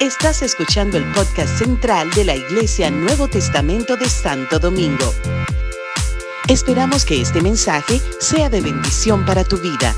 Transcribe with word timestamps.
Estás 0.00 0.42
escuchando 0.42 0.98
el 0.98 1.04
podcast 1.12 1.58
central 1.58 2.10
de 2.10 2.24
la 2.24 2.34
Iglesia 2.36 2.90
Nuevo 2.90 3.28
Testamento 3.28 3.96
de 3.96 4.08
Santo 4.08 4.58
Domingo. 4.58 5.12
Esperamos 6.48 7.04
que 7.04 7.20
este 7.20 7.40
mensaje 7.40 8.00
sea 8.20 8.50
de 8.50 8.60
bendición 8.60 9.24
para 9.24 9.44
tu 9.44 9.56
vida. 9.56 9.94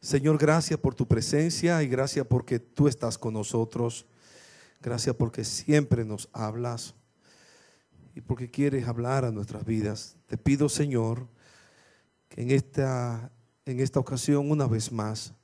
Señor, 0.00 0.36
gracias 0.36 0.78
por 0.78 0.94
tu 0.94 1.08
presencia 1.08 1.82
y 1.82 1.88
gracias 1.88 2.26
porque 2.26 2.58
tú 2.58 2.86
estás 2.86 3.18
con 3.18 3.34
nosotros. 3.34 4.06
Gracias 4.80 5.16
porque 5.16 5.44
siempre 5.44 6.04
nos 6.04 6.28
hablas 6.32 6.94
y 8.14 8.20
porque 8.20 8.50
quieres 8.50 8.86
hablar 8.86 9.24
a 9.24 9.30
nuestras 9.30 9.64
vidas. 9.64 10.16
Te 10.26 10.36
pido, 10.36 10.68
Señor, 10.68 11.28
que 12.28 12.42
en 12.42 12.50
esta, 12.50 13.30
en 13.64 13.80
esta 13.80 14.00
ocasión, 14.00 14.50
una 14.50 14.66
vez 14.66 14.92
más, 14.92 15.34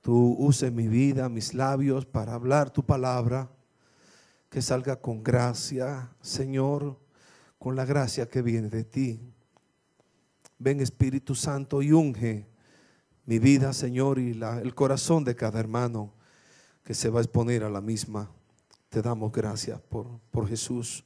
tú 0.00 0.36
uses 0.38 0.72
mi 0.72 0.88
vida, 0.88 1.28
mis 1.28 1.54
labios 1.54 2.06
para 2.06 2.34
hablar 2.34 2.70
tu 2.70 2.84
palabra, 2.84 3.50
que 4.48 4.62
salga 4.62 4.96
con 4.96 5.22
gracia, 5.22 6.10
Señor, 6.20 6.98
con 7.58 7.76
la 7.76 7.84
gracia 7.84 8.26
que 8.28 8.42
viene 8.42 8.68
de 8.68 8.84
ti. 8.84 9.20
Ven 10.58 10.80
Espíritu 10.80 11.34
Santo 11.34 11.82
y 11.82 11.92
unge 11.92 12.46
mi 13.26 13.38
vida, 13.38 13.72
Señor, 13.72 14.18
y 14.18 14.40
el 14.62 14.74
corazón 14.74 15.24
de 15.24 15.36
cada 15.36 15.60
hermano 15.60 16.12
que 16.82 16.94
se 16.94 17.08
va 17.10 17.20
a 17.20 17.22
exponer 17.22 17.62
a 17.62 17.70
la 17.70 17.80
misma. 17.80 18.30
Te 18.88 19.02
damos 19.02 19.30
gracias 19.30 19.80
por, 19.80 20.18
por 20.32 20.48
Jesús. 20.48 21.04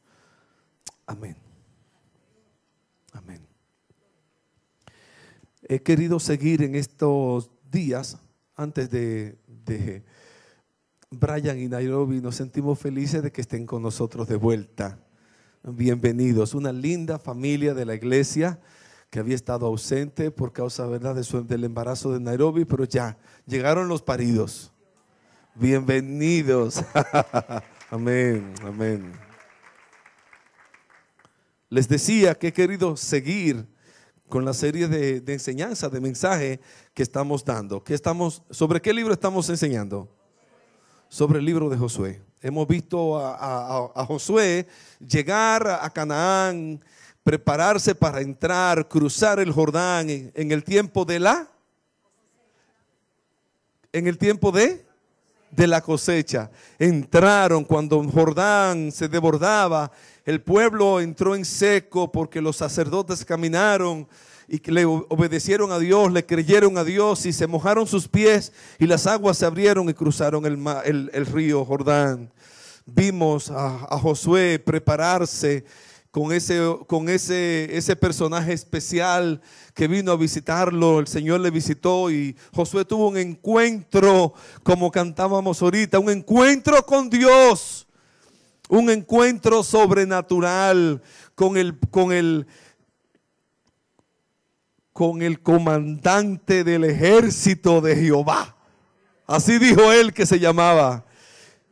Amén. 1.07 1.37
Amén. 3.13 3.41
He 5.69 5.83
querido 5.83 6.19
seguir 6.19 6.63
en 6.63 6.75
estos 6.75 7.51
días, 7.71 8.19
antes 8.57 8.91
de, 8.91 9.37
Brian 11.11 11.59
y 11.59 11.69
Nairobi, 11.69 12.21
nos 12.21 12.37
sentimos 12.37 12.79
felices 12.79 13.23
de 13.23 13.31
que 13.31 13.41
estén 13.41 13.67
con 13.67 13.83
nosotros 13.83 14.29
de 14.29 14.37
vuelta. 14.37 14.99
Bienvenidos, 15.63 16.55
una 16.55 16.73
linda 16.73 17.19
familia 17.19 17.73
de 17.73 17.85
la 17.87 17.95
iglesia 17.95 18.61
que 19.11 19.21
había 19.21 19.37
estado 19.37 19.67
ausente 19.67 20.31
por 20.31 20.53
causa 20.53 20.87
¿verdad? 20.87 21.15
De 21.15 21.43
del 21.43 21.65
embarazo 21.65 22.13
de 22.13 22.21
Nairobi, 22.21 22.65
pero 22.65 22.85
ya 22.85 23.17
llegaron 23.47 23.89
los 23.89 24.03
paridos. 24.03 24.73
Bienvenidos. 25.55 26.85
amén, 27.91 28.53
amén. 28.63 29.34
Les 31.75 31.89
decía 31.89 32.37
que 32.37 32.47
he 32.47 32.53
querido 32.53 32.97
seguir 32.97 33.67
con 34.29 34.45
la 34.45 34.55
serie 34.55 34.87
de, 34.87 35.33
enseñanza, 35.33 35.89
de 35.89 35.99
mensaje 35.99 36.61
que 36.95 37.03
estamos 37.03 37.45
dando. 37.45 37.83
¿Qué 37.83 37.95
estamos, 37.95 38.45
¿Sobre 38.49 38.81
qué 38.81 38.95
libro 38.95 39.13
estamos 39.13 39.49
enseñando? 39.49 40.09
Sobre 41.09 41.41
el 41.41 41.45
libro 41.45 41.69
de 41.69 41.77
Josué. 41.77 42.23
Hemos 42.41 42.69
visto 42.69 43.19
a, 43.19 44.07
Josué 44.07 44.69
llegar 45.01 45.67
a 45.67 45.91
Canaán, 45.91 46.81
prepararse 47.25 47.93
para 47.93 48.21
entrar, 48.21 48.87
cruzar 48.87 49.41
el 49.41 49.51
Jordán 49.51 50.09
en, 50.09 50.31
en 50.33 50.53
el 50.53 50.63
tiempo 50.63 51.05
de 51.05 51.19
la... 51.19 51.51
En 53.93 54.07
el 54.07 54.17
tiempo 54.17 54.53
de 54.53 54.85
de 55.55 55.67
la 55.67 55.81
cosecha. 55.81 56.51
Entraron 56.79 57.65
cuando 57.65 58.03
Jordán 58.11 58.91
se 58.91 59.09
desbordaba, 59.09 59.91
el 60.25 60.41
pueblo 60.43 61.01
entró 61.01 61.35
en 61.35 61.45
seco 61.45 62.11
porque 62.11 62.41
los 62.41 62.57
sacerdotes 62.57 63.25
caminaron 63.25 64.09
y 64.49 64.59
le 64.71 64.85
obedecieron 64.85 65.73
a 65.73 65.79
Dios, 65.79 66.13
le 66.13 66.27
creyeron 66.27 66.77
a 66.79 66.85
Dios 66.85 67.27
y 67.27 67.33
se 67.33 67.47
mojaron 67.47 67.87
sus 67.87 68.09
pies 68.09 68.53
y 68.79 68.87
las 68.87 69.07
aguas 69.07 69.39
se 69.39 69.47
abrieron 69.47 69.89
y 69.89 69.95
cruzaron 69.95 70.45
el, 70.47 71.11
el, 71.13 71.27
río 71.27 71.65
Jordán. 71.65 72.31
Vimos 72.87 73.51
a, 73.51 73.87
a 73.89 73.99
Josué 73.99 74.59
prepararse 74.59 75.65
con 76.15 76.33
ese, 76.33 76.61
con 76.87 77.09
ese, 77.09 77.77
ese 77.77 77.97
personaje 77.97 78.53
especial 78.53 79.41
que 79.75 79.89
vino 79.89 80.13
a 80.13 80.17
visitarlo, 80.17 81.01
el 81.01 81.09
Señor 81.09 81.41
le 81.41 81.51
visitó 81.51 82.09
y 82.09 82.37
Josué 82.55 82.85
tuvo 82.85 83.09
un 83.09 83.17
encuentro, 83.17 84.33
como 84.63 84.93
cantábamos 84.93 85.61
ahorita, 85.61 85.99
un 85.99 86.11
encuentro 86.11 86.87
con 86.87 87.11
Dios, 87.11 87.84
un 88.75 88.91
encuentro 88.91 89.63
sobrenatural 89.63 91.03
con 91.35 91.57
el, 91.57 91.79
con 91.91 92.13
el, 92.13 92.47
con 94.93 95.23
el 95.23 95.41
comandante 95.41 96.65
del 96.65 96.85
ejército 96.85 97.81
de 97.81 97.97
Jehová. 97.97 98.57
Así 99.27 99.59
dijo 99.59 99.93
él 99.93 100.13
que 100.13 100.27
se 100.27 100.39
llamaba. 100.39 101.05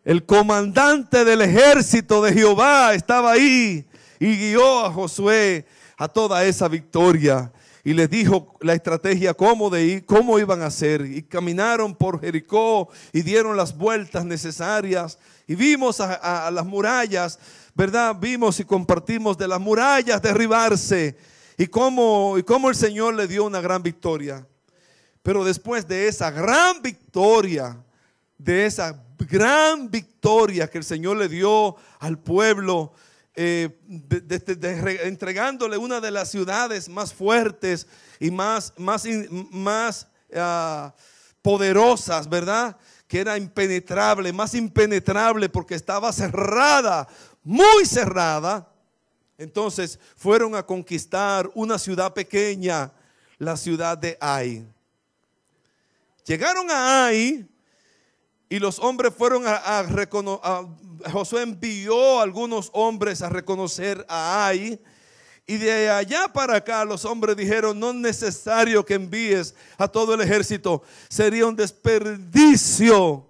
El 0.04 0.24
comandante 0.24 1.24
del 1.24 1.42
ejército 1.42 2.22
de 2.22 2.32
Jehová 2.32 2.94
estaba 2.94 3.32
ahí 3.32 3.86
y 4.18 4.36
guió 4.36 4.84
a 4.84 4.92
Josué 4.92 5.66
a 5.96 6.08
toda 6.08 6.44
esa 6.44 6.66
victoria 6.68 7.52
y 7.84 7.94
les 7.94 8.08
dijo 8.08 8.54
la 8.60 8.74
estrategia 8.74 9.34
cómo 9.34 9.70
cómo 10.06 10.38
iban 10.38 10.62
a 10.62 10.66
hacer 10.66 11.04
y 11.06 11.22
caminaron 11.22 11.94
por 11.94 12.20
Jericó 12.20 12.88
y 13.12 13.22
dieron 13.22 13.56
las 13.56 13.76
vueltas 13.76 14.24
necesarias 14.24 15.18
y 15.52 15.54
vimos 15.54 16.00
a, 16.00 16.50
las 16.50 16.64
murallas, 16.64 17.38
¿verdad? 17.74 18.16
Vimos 18.18 18.58
y 18.58 18.64
compartimos 18.64 19.36
de 19.36 19.46
las 19.46 19.60
murallas 19.60 20.22
derribarse 20.22 21.14
y 21.58 21.66
cómo, 21.66 22.38
y 22.38 22.42
cómo 22.42 22.70
el 22.70 22.74
Señor 22.74 23.12
le 23.12 23.26
dio 23.26 23.44
una 23.44 23.60
gran 23.60 23.82
victoria. 23.82 24.46
Pero 25.22 25.44
después 25.44 25.86
de 25.86 26.08
esa 26.08 26.30
gran 26.30 26.80
victoria, 26.80 27.76
de 28.38 28.64
esa 28.64 29.04
gran 29.18 29.90
victoria 29.90 30.70
que 30.70 30.78
el 30.78 30.84
Señor 30.84 31.18
le 31.18 31.28
dio 31.28 31.76
al 31.98 32.18
pueblo, 32.18 32.94
eh, 33.34 33.78
entregándole 35.02 35.76
una 35.76 36.00
de 36.00 36.12
las 36.12 36.30
ciudades 36.30 36.88
más 36.88 37.12
fuertes 37.12 37.86
y 38.18 38.30
más, 38.30 38.72
más, 38.78 39.04
más 39.50 40.06
ah, 40.34 40.94
poderosas, 41.42 42.26
¿verdad? 42.26 42.74
Que 43.12 43.20
era 43.20 43.36
impenetrable, 43.36 44.32
más 44.32 44.54
impenetrable 44.54 45.50
porque 45.50 45.74
estaba 45.74 46.10
cerrada, 46.14 47.06
muy 47.44 47.84
cerrada. 47.84 48.72
Entonces 49.36 49.98
fueron 50.16 50.54
a 50.54 50.64
conquistar 50.64 51.50
una 51.54 51.78
ciudad 51.78 52.14
pequeña, 52.14 52.90
la 53.36 53.58
ciudad 53.58 53.98
de 53.98 54.16
Ai. 54.18 54.66
Llegaron 56.24 56.70
a 56.70 57.04
Ai 57.04 57.46
y 58.48 58.58
los 58.58 58.78
hombres 58.78 59.12
fueron 59.14 59.42
a, 59.46 59.82
reconocer, 59.82 60.70
Josué 61.12 61.42
envió 61.42 62.18
a 62.18 62.22
algunos 62.22 62.70
hombres 62.72 63.20
a 63.20 63.28
reconocer 63.28 64.06
a 64.08 64.46
Ai. 64.46 64.80
Y 65.46 65.56
de 65.56 65.90
allá 65.90 66.28
para 66.32 66.56
acá 66.56 66.84
los 66.84 67.04
hombres 67.04 67.36
dijeron, 67.36 67.78
no 67.78 67.90
es 67.90 67.96
necesario 67.96 68.84
que 68.84 68.94
envíes 68.94 69.54
a 69.76 69.88
todo 69.88 70.14
el 70.14 70.20
ejército. 70.20 70.82
Sería 71.08 71.46
un 71.46 71.56
desperdicio 71.56 73.26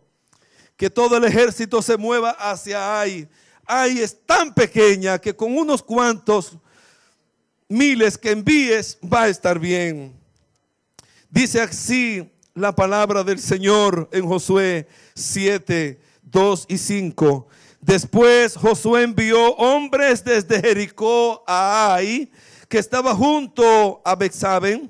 que 0.76 0.90
todo 0.90 1.16
el 1.16 1.24
ejército 1.24 1.80
se 1.80 1.96
mueva 1.96 2.30
hacia 2.30 3.00
Ai. 3.00 3.28
Ai 3.64 4.00
es 4.00 4.16
tan 4.26 4.52
pequeña 4.52 5.18
que 5.18 5.34
con 5.34 5.56
unos 5.56 5.82
cuantos 5.82 6.52
miles 7.68 8.18
que 8.18 8.32
envíes 8.32 8.98
va 9.02 9.22
a 9.22 9.28
estar 9.28 9.58
bien. 9.58 10.12
Dice 11.30 11.60
así 11.62 12.30
la 12.54 12.74
palabra 12.74 13.24
del 13.24 13.38
Señor 13.38 14.10
en 14.12 14.26
Josué 14.26 14.86
7, 15.14 15.98
2 16.24 16.66
y 16.68 16.76
5. 16.76 17.48
Después 17.82 18.56
Josué 18.56 19.03
envió 19.03 19.56
hombres 19.56 20.22
desde 20.22 20.60
Jericó 20.60 21.43
a 21.48 21.94
Ai, 21.94 22.31
que 22.69 22.79
estaba 22.79 23.12
junto 23.12 24.00
a 24.05 24.14
Bexaben, 24.14 24.88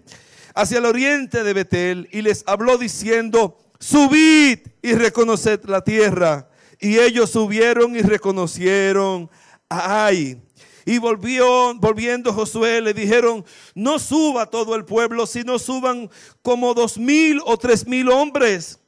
hacia 0.54 0.76
el 0.76 0.84
oriente 0.84 1.42
de 1.42 1.54
Betel, 1.54 2.06
y 2.12 2.20
les 2.20 2.44
habló 2.46 2.76
diciendo, 2.76 3.58
subid 3.80 4.58
y 4.82 4.92
reconoced 4.92 5.64
la 5.64 5.82
tierra. 5.82 6.50
Y 6.78 6.98
ellos 6.98 7.30
subieron 7.30 7.96
y 7.96 8.02
reconocieron 8.02 9.30
a 9.70 10.04
Ai. 10.04 10.42
Y 10.84 10.98
volvió, 10.98 11.74
volviendo 11.76 12.30
Josué, 12.34 12.82
le 12.82 12.92
dijeron, 12.92 13.42
no 13.74 13.98
suba 13.98 14.44
todo 14.44 14.74
el 14.74 14.84
pueblo, 14.84 15.26
sino 15.26 15.58
suban 15.58 16.10
como 16.42 16.74
dos 16.74 16.98
mil 16.98 17.40
o 17.46 17.56
tres 17.56 17.86
mil 17.86 18.10
hombres 18.10 18.78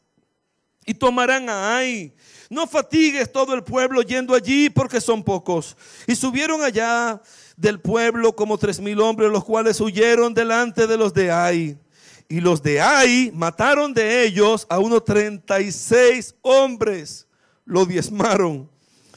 y 0.84 0.92
tomarán 0.92 1.48
a 1.48 1.78
Ai. 1.78 2.12
No 2.54 2.68
fatigues 2.68 3.32
todo 3.32 3.52
el 3.52 3.64
pueblo 3.64 4.00
yendo 4.02 4.32
allí 4.32 4.70
porque 4.70 5.00
son 5.00 5.24
pocos. 5.24 5.76
Y 6.06 6.14
subieron 6.14 6.62
allá 6.62 7.20
del 7.56 7.80
pueblo 7.80 8.36
como 8.36 8.56
tres 8.56 8.78
mil 8.78 9.00
hombres, 9.00 9.28
los 9.32 9.44
cuales 9.44 9.80
huyeron 9.80 10.32
delante 10.32 10.86
de 10.86 10.96
los 10.96 11.12
de 11.12 11.32
Ai. 11.32 11.76
Y 12.28 12.40
los 12.40 12.62
de 12.62 12.80
Ai 12.80 13.32
mataron 13.34 13.92
de 13.92 14.24
ellos 14.24 14.68
a 14.70 14.78
unos 14.78 15.04
treinta 15.04 15.60
y 15.60 15.72
seis 15.72 16.36
hombres. 16.42 17.26
Lo 17.64 17.84
diezmaron. 17.86 18.70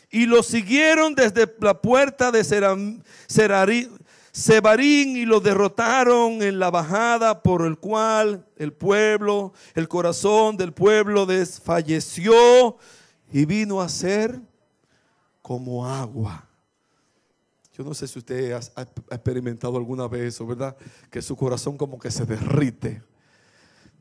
Y 0.10 0.26
los 0.26 0.48
siguieron 0.48 1.14
desde 1.14 1.48
la 1.60 1.80
puerta 1.80 2.32
de 2.32 2.44
Sebarín 4.32 5.16
y 5.16 5.26
lo 5.26 5.40
derrotaron 5.42 6.42
en 6.42 6.58
la 6.58 6.72
bajada 6.72 7.44
por 7.44 7.68
el 7.68 7.78
cual 7.78 8.48
el 8.56 8.74
pueblo, 8.74 9.54
el 9.76 9.88
corazón 9.88 10.58
del 10.58 10.74
pueblo 10.74 11.28
desfalleció 11.28 12.78
y 13.32 13.46
vino 13.46 13.82
a 13.82 13.90
ser 13.90 14.42
como 15.42 15.86
agua. 15.86 16.48
Yo 17.78 17.84
no 17.84 17.94
sé 17.94 18.08
si 18.08 18.18
usted 18.18 18.54
ha, 18.54 18.82
experimentado 19.12 19.78
alguna 19.78 20.08
vez 20.08 20.34
eso, 20.34 20.48
¿verdad? 20.48 20.76
Que 21.12 21.22
su 21.22 21.36
corazón 21.36 21.78
como 21.78 22.00
que 22.00 22.10
se 22.10 22.26
derrite 22.26 23.04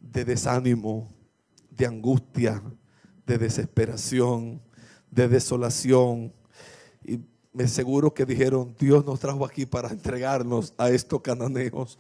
de 0.01 0.25
desánimo, 0.25 1.09
de 1.71 1.87
angustia, 1.87 2.63
de 3.27 3.37
desesperación, 3.37 4.63
de 5.11 5.29
desolación. 5.29 6.33
Y 7.05 7.21
me 7.53 7.69
seguro 7.69 8.15
que 8.15 8.25
dijeron, 8.25 8.75
Dios 8.79 9.05
nos 9.05 9.21
trajo 9.21 9.45
aquí 9.45 9.67
para 9.67 9.91
entregarnos 9.91 10.73
a 10.79 10.89
estos 10.89 11.21
cananeos. 11.21 11.99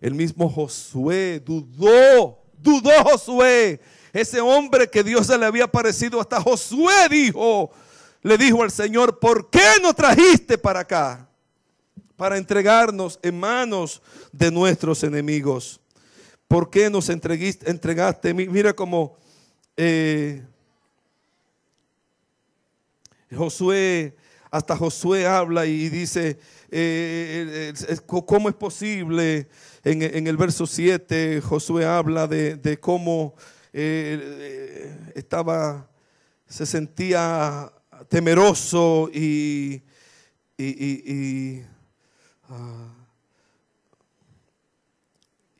El 0.00 0.14
mismo 0.14 0.48
Josué 0.48 1.42
dudó, 1.44 2.42
dudó 2.58 2.90
Josué. 3.04 3.80
Ese 4.12 4.40
hombre 4.40 4.88
que 4.88 5.02
Dios 5.02 5.26
se 5.26 5.38
le 5.38 5.46
había 5.46 5.66
parecido 5.66 6.20
hasta 6.20 6.40
Josué 6.40 7.08
dijo, 7.10 7.70
le 8.22 8.36
dijo 8.36 8.62
al 8.62 8.70
Señor, 8.70 9.18
¿por 9.18 9.50
qué 9.50 9.80
nos 9.82 9.94
trajiste 9.94 10.58
para 10.58 10.80
acá? 10.80 11.28
Para 12.16 12.36
entregarnos 12.36 13.18
en 13.22 13.38
manos 13.38 14.02
de 14.32 14.50
nuestros 14.50 15.02
enemigos. 15.04 15.80
¿Por 16.48 16.68
qué 16.68 16.90
nos 16.90 17.08
entregaste? 17.08 17.70
entregaste? 17.70 18.34
Mira 18.34 18.72
cómo 18.72 19.16
eh, 19.76 20.42
Josué 23.34 24.16
hasta 24.50 24.76
Josué 24.76 25.26
habla 25.26 25.64
y 25.66 25.88
dice, 25.88 26.38
eh, 26.70 27.72
eh, 27.72 27.96
¿cómo 28.06 28.48
es 28.48 28.54
posible? 28.54 29.48
En, 29.84 30.26
el 30.26 30.36
verso 30.36 30.66
7 30.66 31.40
Josué 31.40 31.86
habla 31.86 32.26
de, 32.26 32.78
cómo 32.80 33.34
eh, 33.72 35.12
estaba, 35.14 35.88
se 36.46 36.66
sentía 36.66 37.72
temeroso 38.08 39.10
y, 39.12 39.82
y, 40.56 41.62
ah, 42.48 42.90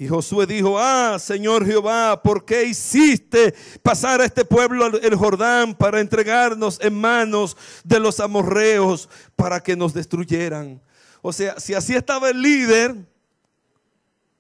y 0.00 0.08
Josué 0.08 0.46
dijo, 0.46 0.78
ah, 0.78 1.18
Señor 1.18 1.66
Jehová, 1.66 2.22
¿por 2.22 2.46
qué 2.46 2.64
hiciste 2.64 3.54
pasar 3.82 4.22
a 4.22 4.24
este 4.24 4.46
pueblo 4.46 4.86
el 4.86 5.14
Jordán 5.14 5.74
para 5.74 6.00
entregarnos 6.00 6.80
en 6.80 6.94
manos 6.94 7.54
de 7.84 8.00
los 8.00 8.18
amorreos 8.18 9.10
para 9.36 9.60
que 9.60 9.76
nos 9.76 9.92
destruyeran? 9.92 10.80
O 11.20 11.34
sea, 11.34 11.60
si 11.60 11.74
así 11.74 11.94
estaba 11.94 12.30
el 12.30 12.40
líder, 12.40 12.96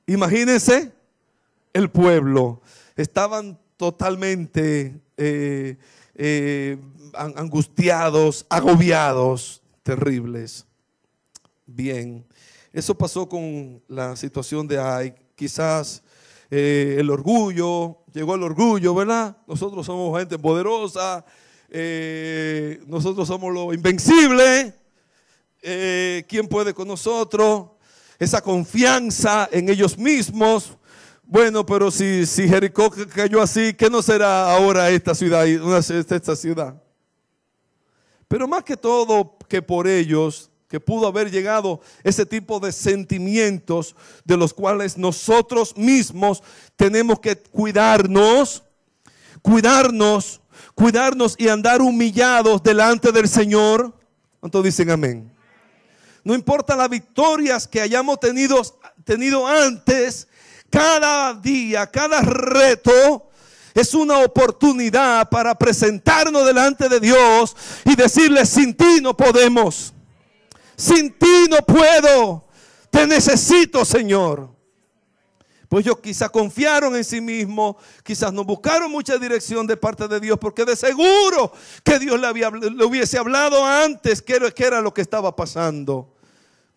imagínense 0.06 0.94
el 1.74 1.90
pueblo. 1.90 2.62
Estaban 2.96 3.59
totalmente 3.80 5.00
eh, 5.16 5.78
eh, 6.14 6.76
angustiados, 7.14 8.44
agobiados, 8.50 9.62
terribles. 9.82 10.66
Bien, 11.64 12.26
eso 12.74 12.94
pasó 12.94 13.26
con 13.26 13.82
la 13.88 14.16
situación 14.16 14.68
de 14.68 14.78
Ai 14.78 15.14
quizás 15.34 16.02
eh, 16.50 16.96
el 16.98 17.08
orgullo, 17.08 18.04
llegó 18.12 18.34
el 18.34 18.42
orgullo, 18.42 18.94
¿verdad? 18.94 19.34
Nosotros 19.46 19.86
somos 19.86 20.18
gente 20.18 20.38
poderosa, 20.38 21.24
nosotros 22.86 23.26
somos 23.26 23.54
lo 23.54 23.72
invencible, 23.72 24.74
¿quién 26.28 26.46
puede 26.50 26.74
con 26.74 26.86
nosotros? 26.86 27.70
Esa 28.18 28.42
confianza 28.42 29.48
en 29.50 29.70
ellos 29.70 29.96
mismos. 29.96 30.76
Bueno, 31.32 31.64
pero 31.64 31.92
si, 31.92 32.26
Jericó 32.26 32.90
cayó 32.90 33.40
así, 33.40 33.72
¿qué 33.72 33.88
no 33.88 34.02
será 34.02 34.52
ahora 34.52 34.90
esta 34.90 35.14
ciudad, 35.14 35.46
esta 35.46 36.34
ciudad? 36.34 36.82
Pero 38.26 38.48
más 38.48 38.64
que 38.64 38.76
todo 38.76 39.38
que 39.48 39.62
por 39.62 39.86
ellos, 39.86 40.50
que 40.66 40.80
pudo 40.80 41.06
haber 41.06 41.30
llegado 41.30 41.80
ese 42.02 42.26
tipo 42.26 42.58
de 42.58 42.72
sentimientos 42.72 43.94
de 44.24 44.36
los 44.36 44.52
cuales 44.52 44.98
nosotros 44.98 45.76
mismos 45.76 46.42
tenemos 46.74 47.20
que 47.20 47.36
cuidarnos, 47.36 48.64
cuidarnos, 49.40 50.40
cuidarnos 50.74 51.36
y 51.38 51.46
andar 51.46 51.80
humillados 51.80 52.60
delante 52.60 53.12
del 53.12 53.28
Señor. 53.28 53.94
¿Cuántos 54.40 54.64
dicen 54.64 54.90
amén? 54.90 55.32
No 56.24 56.34
importa 56.34 56.74
las 56.74 56.90
victorias 56.90 57.68
que 57.68 57.80
hayamos 57.80 58.18
tenido 58.18 59.46
antes, 59.46 60.26
cada 60.70 61.34
día, 61.34 61.86
cada 61.88 62.20
reto, 62.22 63.30
es 63.74 63.94
una 63.94 64.18
oportunidad 64.18 65.28
para 65.28 65.54
presentarnos 65.54 66.46
delante 66.46 66.88
de 66.88 67.00
Dios 67.00 67.56
y 67.84 67.94
decirle, 67.96 68.46
sin 68.46 68.74
ti 68.74 69.00
no 69.00 69.16
podemos. 69.16 69.92
Sin 70.76 71.12
ti 71.12 71.46
no 71.48 71.58
puedo. 71.58 72.44
Te 72.90 73.06
necesito, 73.06 73.84
Señor. 73.84 74.50
Pues 75.68 75.86
ellos 75.86 75.98
quizás 76.02 76.30
confiaron 76.30 76.96
en 76.96 77.04
sí 77.04 77.20
mismos, 77.20 77.76
quizás 78.02 78.32
no 78.32 78.42
buscaron 78.42 78.90
mucha 78.90 79.18
dirección 79.18 79.68
de 79.68 79.76
parte 79.76 80.08
de 80.08 80.18
Dios, 80.18 80.36
porque 80.40 80.64
de 80.64 80.74
seguro 80.74 81.52
que 81.84 82.00
Dios 82.00 82.18
le, 82.18 82.26
había, 82.26 82.50
le 82.50 82.84
hubiese 82.84 83.18
hablado 83.18 83.64
antes 83.64 84.20
que 84.20 84.34
era 84.56 84.80
lo 84.80 84.92
que 84.92 85.00
estaba 85.00 85.36
pasando 85.36 86.09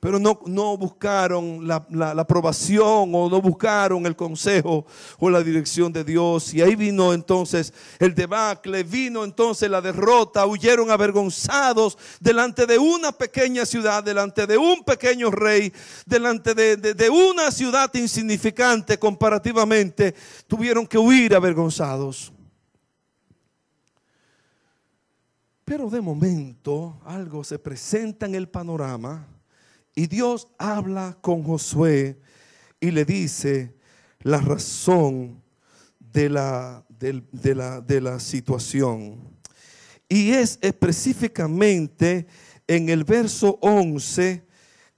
pero 0.03 0.19
no, 0.19 0.37
no 0.47 0.75
buscaron 0.75 1.65
la, 1.65 1.77
aprobación 2.17 3.15
o 3.15 3.29
no 3.29 3.41
buscaron 3.41 4.05
el 4.05 4.17
consejo 4.17 4.85
o 5.17 5.29
la 5.29 5.41
dirección 5.41 5.93
de 5.93 6.03
Dios. 6.03 6.53
Y 6.53 6.61
ahí 6.61 6.75
vino 6.75 7.13
entonces 7.13 7.73
el 7.99 8.13
debacle, 8.13 8.83
vino 8.83 9.23
entonces 9.23 9.69
la 9.69 9.79
derrota, 9.79 10.45
huyeron 10.45 10.91
avergonzados 10.91 11.97
delante 12.19 12.65
de 12.65 12.77
una 12.77 13.13
pequeña 13.13 13.65
ciudad, 13.65 14.03
delante 14.03 14.45
de 14.45 14.57
un 14.57 14.83
pequeño 14.83 15.31
rey, 15.31 15.71
delante 16.05 16.53
de, 16.53 16.75
de 16.75 17.09
una 17.09 17.49
ciudad 17.49 17.89
insignificante 17.93 18.99
comparativamente, 18.99 20.13
tuvieron 20.47 20.85
que 20.85 20.97
huir 20.97 21.33
avergonzados. 21.33 22.33
Pero 25.63 25.89
de 25.89 26.01
momento 26.01 26.99
algo 27.05 27.41
se 27.45 27.57
presenta 27.57 28.25
en 28.25 28.35
el 28.35 28.49
panorama 28.49 29.29
y 29.95 30.07
Dios 30.07 30.47
habla 30.57 31.17
con 31.21 31.43
Josué 31.43 32.19
y 32.79 32.91
le 32.91 33.05
dice 33.05 33.73
la 34.21 34.39
razón 34.39 35.41
de 35.99 36.29
la, 36.29 36.85
de, 36.89 37.55
la, 37.55 37.81
de 37.81 38.01
la 38.01 38.19
situación. 38.19 39.19
Y 40.09 40.31
es 40.31 40.59
específicamente 40.61 42.27
en 42.67 42.89
el 42.89 43.03
verso 43.03 43.57
11 43.61 44.43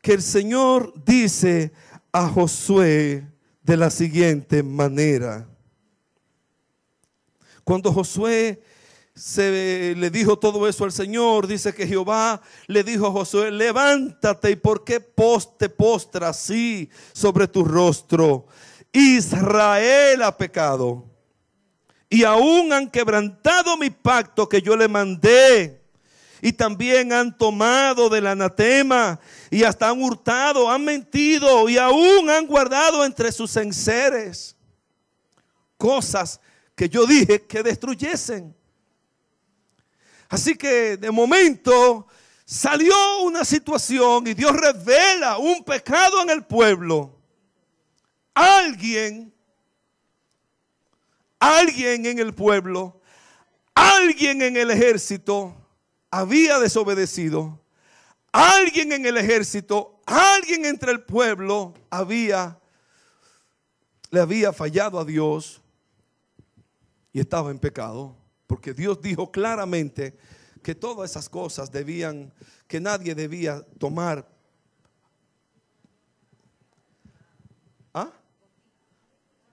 que 0.01 0.13
el 0.13 0.21
Señor 0.21 0.93
dice 1.05 1.71
a 2.11 2.27
Josué 2.27 3.27
de 3.63 3.77
la 3.77 3.89
siguiente 3.89 4.61
manera. 4.61 5.47
Cuando 7.63 7.91
Josué 7.91 8.61
se 9.15 9.95
le 9.95 10.09
dijo 10.09 10.37
todo 10.37 10.67
eso 10.67 10.83
al 10.83 10.91
Señor, 10.91 11.47
dice 11.47 11.73
que 11.73 11.87
Jehová 11.87 12.41
le 12.67 12.83
dijo 12.83 13.07
a 13.07 13.11
Josué, 13.11 13.49
levántate 13.49 14.51
y 14.51 14.55
por 14.57 14.83
qué 14.83 14.99
te 15.57 15.69
postras 15.69 16.37
así 16.37 16.89
sobre 17.13 17.47
tu 17.47 17.63
rostro. 17.63 18.47
Israel 18.91 20.21
ha 20.21 20.37
pecado 20.37 21.05
y 22.09 22.23
aún 22.25 22.73
han 22.73 22.89
quebrantado 22.89 23.77
mi 23.77 23.89
pacto 23.89 24.49
que 24.49 24.61
yo 24.61 24.75
le 24.75 24.87
mandé. 24.87 25.81
Y 26.41 26.51
también 26.51 27.11
han 27.11 27.35
tomado 27.35 28.09
del 28.09 28.27
anatema 28.27 29.19
y 29.49 29.63
hasta 29.63 29.89
han 29.89 30.03
hurtado, 30.03 30.69
han 30.69 30.83
mentido 30.83 31.69
y 31.69 31.77
aún 31.77 32.29
han 32.29 32.45
guardado 32.45 33.05
entre 33.05 33.31
sus 33.31 33.55
enseres 33.55 34.55
cosas 35.77 36.39
que 36.75 36.89
yo 36.89 37.05
dije 37.05 37.41
que 37.43 37.63
destruyesen. 37.63 38.55
Así 40.29 40.55
que 40.55 40.97
de 40.97 41.11
momento 41.11 42.07
salió 42.45 42.95
una 43.23 43.45
situación 43.45 44.27
y 44.27 44.33
Dios 44.33 44.53
revela 44.53 45.37
un 45.37 45.63
pecado 45.63 46.21
en 46.21 46.29
el 46.29 46.43
pueblo. 46.45 47.15
Alguien, 48.33 49.33
alguien 51.39 52.05
en 52.05 52.19
el 52.19 52.33
pueblo, 52.33 53.01
alguien 53.73 54.41
en 54.41 54.57
el 54.57 54.71
ejército 54.71 55.55
había 56.11 56.59
desobedecido. 56.59 57.59
Alguien 58.31 58.91
en 58.91 59.05
el 59.05 59.15
ejército, 59.15 60.01
alguien 60.05 60.65
entre 60.65 60.91
el 60.91 61.03
pueblo 61.03 61.73
había 61.89 62.59
le 64.15 64.21
había 64.21 64.53
fallado 64.53 64.99
a 64.99 65.05
Dios 65.05 65.61
y 67.11 67.19
estaba 67.19 67.51
en 67.51 67.59
pecado. 67.59 68.15
Porque 68.47 68.73
Dios 68.73 69.01
dijo 69.01 69.31
claramente 69.31 70.17
que 70.61 70.75
todas 70.75 71.11
esas 71.11 71.29
cosas 71.29 71.71
debían, 71.71 72.33
que 72.67 72.79
nadie 72.79 73.13
debía 73.13 73.63
tomar. 73.77 74.27
¿ah? 77.93 78.11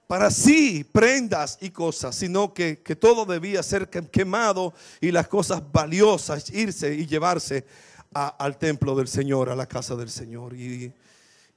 Para 0.06 0.30
sí, 0.30 0.84
prendas 0.84 1.58
y 1.60 1.70
cosas, 1.70 2.14
sino 2.16 2.52
que, 2.52 2.82
que 2.82 2.96
todo 2.96 3.24
debía 3.24 3.62
ser 3.62 3.88
quemado 3.88 4.74
y 5.00 5.10
las 5.10 5.28
cosas 5.28 5.62
valiosas 5.72 6.50
irse 6.50 6.94
y 6.94 7.06
llevarse 7.06 7.66
al 8.14 8.58
templo 8.58 8.94
del 8.94 9.08
Señor, 9.08 9.48
a 9.48 9.56
la 9.56 9.66
casa 9.66 9.96
del 9.96 10.10
Señor. 10.10 10.54
Y, 10.54 10.92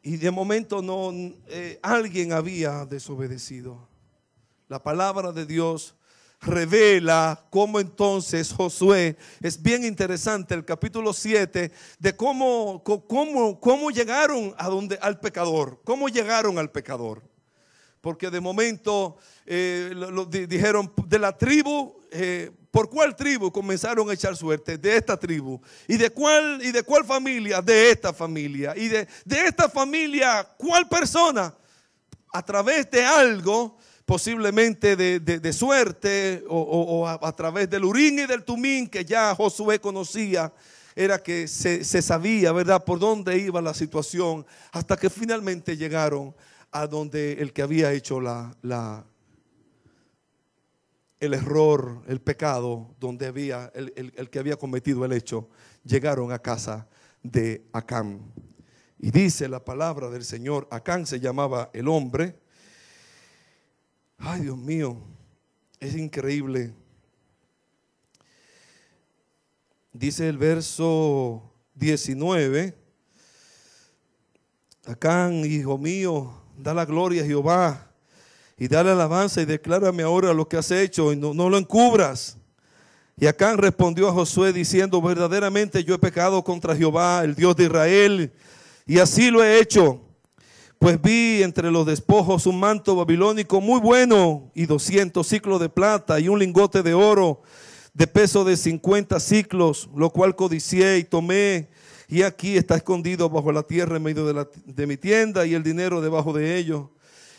y 0.03 0.17
de 0.17 0.31
momento 0.31 0.81
no, 0.81 1.11
eh, 1.47 1.79
alguien 1.81 2.31
había 2.31 2.85
desobedecido. 2.85 3.87
La 4.67 4.81
palabra 4.81 5.31
de 5.31 5.45
Dios 5.45 5.95
revela 6.45 7.43
cómo 7.49 7.79
entonces 7.79 8.53
Josué, 8.53 9.17
es 9.41 9.61
bien 9.61 9.83
interesante 9.83 10.53
el 10.53 10.63
capítulo 10.63 11.13
7, 11.13 11.71
de 11.99 12.15
cómo, 12.15 12.83
cómo, 12.83 13.59
cómo 13.59 13.91
llegaron 13.91 14.53
a 14.57 14.69
donde, 14.69 14.97
al 15.01 15.19
pecador, 15.19 15.81
cómo 15.83 16.07
llegaron 16.07 16.57
al 16.57 16.71
pecador. 16.71 17.21
Porque 17.99 18.29
de 18.29 18.39
momento 18.39 19.17
eh, 19.47 19.91
lo, 19.93 20.25
dijeron 20.25 20.93
de 21.07 21.17
la 21.17 21.35
tribu, 21.35 21.95
eh, 22.11 22.51
¿por 22.69 22.87
cuál 22.87 23.15
tribu 23.15 23.51
comenzaron 23.51 24.07
a 24.09 24.13
echar 24.13 24.37
suerte? 24.37 24.77
De 24.77 24.95
esta 24.95 25.17
tribu. 25.17 25.59
¿Y 25.87 25.97
de 25.97 26.11
cuál, 26.11 26.61
y 26.63 26.71
de 26.71 26.83
cuál 26.83 27.03
familia? 27.03 27.63
De 27.63 27.89
esta 27.89 28.13
familia. 28.13 28.73
¿Y 28.77 28.89
de, 28.89 29.07
de 29.25 29.47
esta 29.47 29.67
familia 29.67 30.47
cuál 30.55 30.87
persona? 30.87 31.51
A 32.31 32.45
través 32.45 32.91
de 32.91 33.03
algo 33.03 33.75
posiblemente 34.05 34.95
de, 34.95 35.53
suerte 35.53 36.43
o, 36.47 37.07
a, 37.07 37.35
través 37.35 37.69
del 37.69 37.83
Urín 37.83 38.19
y 38.19 38.25
del 38.25 38.43
Tumín 38.43 38.87
que 38.87 39.03
ya 39.03 39.33
Josué 39.33 39.79
conocía, 39.79 40.53
era 40.95 41.21
que 41.21 41.47
se, 41.47 41.83
sabía, 41.83 42.51
¿verdad?, 42.51 42.85
por 42.85 42.99
dónde 42.99 43.37
iba 43.37 43.61
la 43.61 43.73
situación, 43.73 44.45
hasta 44.71 44.95
que 44.95 45.09
finalmente 45.09 45.75
llegaron 45.75 46.33
a 46.71 46.87
donde 46.87 47.33
el 47.33 47.51
que 47.51 47.63
había 47.63 47.91
hecho 47.91 48.21
la, 48.21 48.55
la 48.61 49.05
el 51.19 51.33
error, 51.33 52.03
el 52.07 52.21
pecado, 52.21 52.93
donde 52.99 53.25
había 53.25 53.71
el, 53.73 54.13
el, 54.15 54.29
que 54.29 54.39
había 54.39 54.57
cometido 54.57 55.03
el 55.03 55.13
hecho, 55.13 55.49
llegaron 55.83 56.31
a 56.31 56.39
casa 56.39 56.87
de 57.23 57.65
Acán. 57.73 58.31
Y 58.99 59.11
dice 59.11 59.47
la 59.47 59.63
palabra 59.63 60.09
del 60.09 60.23
Señor, 60.23 60.67
Acán 60.69 61.05
se 61.07 61.19
llamaba 61.19 61.71
el 61.73 61.87
hombre, 61.87 62.37
Ay, 64.17 64.41
Dios 64.41 64.57
mío, 64.57 64.97
es 65.79 65.95
increíble. 65.95 66.73
Dice 69.91 70.27
el 70.27 70.37
verso 70.37 71.41
19, 71.75 72.75
Acán, 74.85 75.45
hijo 75.45 75.77
mío, 75.77 76.33
da 76.57 76.73
la 76.73 76.85
gloria 76.85 77.23
a 77.23 77.25
Jehová 77.25 77.91
y 78.57 78.67
dale 78.67 78.91
alabanza 78.91 79.41
y 79.41 79.45
declárame 79.45 80.03
ahora 80.03 80.33
lo 80.33 80.47
que 80.47 80.57
has 80.57 80.71
hecho 80.71 81.11
y 81.11 81.17
no, 81.17 81.33
lo 81.33 81.57
encubras. 81.57 82.37
Y 83.17 83.27
Acán 83.27 83.57
respondió 83.57 84.07
a 84.09 84.13
Josué 84.13 84.51
diciendo, 84.53 85.01
verdaderamente 85.01 85.83
yo 85.83 85.95
he 85.95 85.99
pecado 85.99 86.43
contra 86.43 86.75
Jehová, 86.75 87.23
el 87.23 87.33
Dios 87.35 87.55
de 87.55 87.63
Israel, 87.65 88.33
y 88.85 88.99
así 88.99 89.31
lo 89.31 89.43
he 89.43 89.59
hecho. 89.59 90.01
Pues 90.79 91.01
vi 91.01 91.41
entre 91.41 91.71
los 91.71 91.85
despojos 91.85 92.45
un 92.45 92.59
manto 92.59 92.95
babilónico 92.95 93.61
muy 93.61 93.79
bueno 93.79 94.51
y 94.53 94.65
200 94.65 95.25
ciclos 95.25 95.59
de 95.59 95.69
plata 95.69 96.19
y 96.19 96.27
un 96.27 96.39
lingote 96.39 96.83
de 96.83 96.93
oro 96.93 97.41
de 97.93 98.07
peso 98.07 98.43
de 98.43 98.57
50 98.57 99.19
ciclos, 99.21 99.89
lo 99.95 100.09
cual 100.09 100.35
codicié 100.35 100.97
y 100.97 101.05
tomé. 101.05 101.69
Y 102.07 102.21
aquí 102.21 102.57
está 102.57 102.75
escondido 102.75 103.29
bajo 103.29 103.51
la 103.51 103.63
tierra 103.63 103.95
en 103.97 104.03
medio 104.03 104.25
de, 104.31 104.47
de 104.65 104.85
mi 104.87 104.97
tienda 104.97 105.45
y 105.45 105.53
el 105.53 105.63
dinero 105.63 106.01
debajo 106.01 106.33
de 106.33 106.57
ello. 106.57 106.91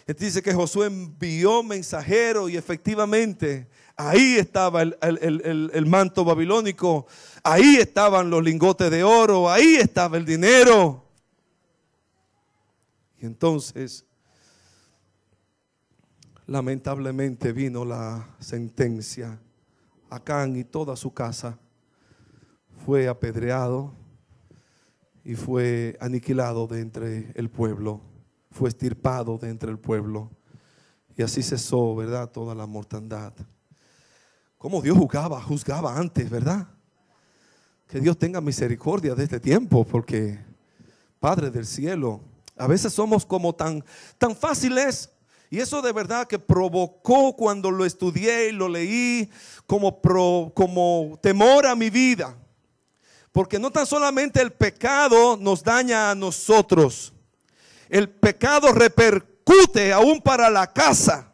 Entonces 0.06 0.34
dice 0.34 0.42
que 0.42 0.54
Josué 0.54 0.86
envió 0.86 1.62
mensajero 1.62 2.48
y 2.48 2.56
efectivamente 2.56 3.68
ahí 3.96 4.36
estaba 4.36 4.82
el, 4.82 4.96
el 5.00 5.86
manto 5.86 6.24
babilónico, 6.24 7.06
ahí 7.42 7.76
estaban 7.76 8.30
los 8.30 8.42
lingotes 8.42 8.90
de 8.90 9.02
oro, 9.02 9.50
ahí 9.50 9.76
estaba 9.76 10.16
el 10.16 10.24
dinero. 10.24 11.05
Y 13.20 13.26
entonces, 13.26 14.04
lamentablemente 16.46 17.52
vino 17.52 17.84
la 17.84 18.28
sentencia. 18.38 19.40
Acán 20.08 20.56
y 20.56 20.64
toda 20.64 20.96
su 20.96 21.12
casa 21.12 21.58
fue 22.84 23.08
apedreado 23.08 23.92
y 25.24 25.34
fue 25.34 25.96
aniquilado 26.00 26.68
de 26.68 26.80
entre 26.80 27.32
el 27.34 27.50
pueblo, 27.50 28.00
fue 28.52 28.68
estirpado 28.68 29.38
de 29.38 29.48
entre 29.48 29.70
el 29.70 29.78
pueblo. 29.78 30.30
Y 31.16 31.22
así 31.22 31.42
cesó, 31.42 31.96
¿verdad? 31.96 32.30
Toda 32.30 32.54
la 32.54 32.66
mortandad. 32.66 33.32
Como 34.58 34.80
Dios 34.82 34.96
juzgaba, 34.96 35.42
juzgaba 35.42 35.98
antes, 35.98 36.30
¿verdad? 36.30 36.68
Que 37.88 38.00
Dios 38.00 38.18
tenga 38.18 38.40
misericordia 38.40 39.14
de 39.14 39.24
este 39.24 39.40
tiempo, 39.40 39.84
porque 39.84 40.38
Padre 41.18 41.50
del 41.50 41.66
cielo, 41.66 42.20
a 42.56 42.66
veces 42.66 42.92
somos 42.92 43.26
como 43.26 43.54
tan, 43.54 43.84
tan 44.18 44.34
fáciles. 44.34 45.10
Y 45.50 45.60
eso 45.60 45.82
de 45.82 45.92
verdad 45.92 46.26
que 46.26 46.38
provocó 46.38 47.36
cuando 47.36 47.70
lo 47.70 47.84
estudié 47.84 48.48
y 48.48 48.52
lo 48.52 48.68
leí 48.68 49.30
como, 49.66 50.00
como 50.54 51.18
temor 51.22 51.66
a 51.66 51.76
mi 51.76 51.90
vida. 51.90 52.36
Porque 53.30 53.58
no 53.58 53.70
tan 53.70 53.86
solamente 53.86 54.40
el 54.40 54.52
pecado 54.52 55.36
nos 55.36 55.62
daña 55.62 56.10
a 56.10 56.14
nosotros, 56.14 57.12
el 57.88 58.08
pecado 58.08 58.72
repercute 58.72 59.92
aún 59.92 60.20
para 60.20 60.48
la 60.48 60.72
casa. 60.72 61.30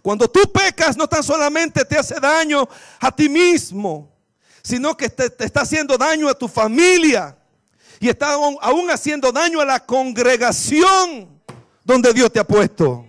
Cuando 0.00 0.30
tú 0.30 0.40
pecas 0.52 0.96
no 0.96 1.08
tan 1.08 1.24
solamente 1.24 1.84
te 1.84 1.98
hace 1.98 2.20
daño 2.20 2.66
a 3.00 3.14
ti 3.14 3.28
mismo, 3.28 4.16
sino 4.62 4.96
que 4.96 5.10
te, 5.10 5.28
te 5.28 5.44
está 5.44 5.62
haciendo 5.62 5.98
daño 5.98 6.28
a 6.28 6.34
tu 6.34 6.46
familia 6.46 7.36
y 8.00 8.08
está 8.08 8.32
aún, 8.32 8.90
haciendo 8.90 9.30
daño 9.30 9.60
a 9.60 9.64
la 9.66 9.84
congregación 9.84 11.28
donde 11.84 12.14
Dios 12.14 12.32
te 12.32 12.40
ha 12.40 12.44
puesto. 12.44 13.04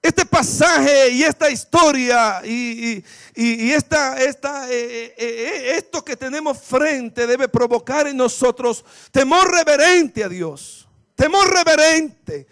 Este 0.00 0.24
pasaje 0.24 1.10
y 1.10 1.22
esta 1.22 1.50
historia 1.50 2.40
y, 2.44 3.04
esta, 3.72 4.18
esta, 4.18 4.70
eh, 4.70 4.74
eh, 4.74 5.14
eh, 5.18 5.72
esto 5.76 6.02
que 6.02 6.16
tenemos 6.16 6.58
frente 6.58 7.26
debe 7.26 7.46
provocar 7.46 8.06
en 8.06 8.16
nosotros 8.16 8.82
temor 9.10 9.52
reverente 9.52 10.24
a 10.24 10.28
Dios. 10.28 10.88
Temor 11.14 11.52
reverente. 11.52 12.46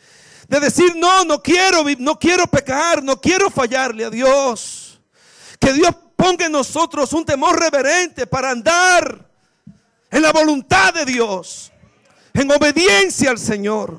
De 0.49 0.61
decir, 0.61 0.95
no, 0.97 1.25
no 1.25 1.43
quiero, 1.43 1.83
no 1.99 2.19
quiero 2.19 2.47
pecar, 2.47 3.03
no 3.03 3.19
quiero 3.19 3.51
fallarle 3.51 4.05
a 4.05 4.11
Dios. 4.11 5.01
Que 5.59 5.73
Dios 5.73 5.95
ponga 6.15 6.45
en 6.45 6.53
nosotros 6.53 7.11
un 7.15 7.25
temor 7.25 7.59
reverente 7.59 8.27
para 8.27 8.51
andar 8.51 9.32
en 10.13 10.23
la 10.23 10.31
voluntad 10.31 10.93
de 10.93 11.07
Dios, 11.07 11.73
en 12.35 12.51
obediencia 12.53 13.31
al 13.31 13.39
Señor. 13.39 13.99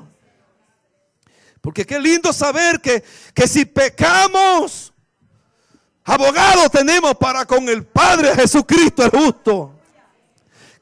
Porque 1.60 1.84
qué 1.84 1.98
lindo 1.98 2.32
saber 2.32 2.80
que, 2.80 3.02
que 3.34 3.48
si 3.48 3.64
pecamos, 3.64 4.92
abogado 6.04 6.70
tenemos 6.70 7.16
para 7.16 7.44
con 7.44 7.68
el 7.68 7.84
Padre 7.84 8.34
Jesucristo 8.36 9.04
el 9.04 9.10
justo. 9.10 9.74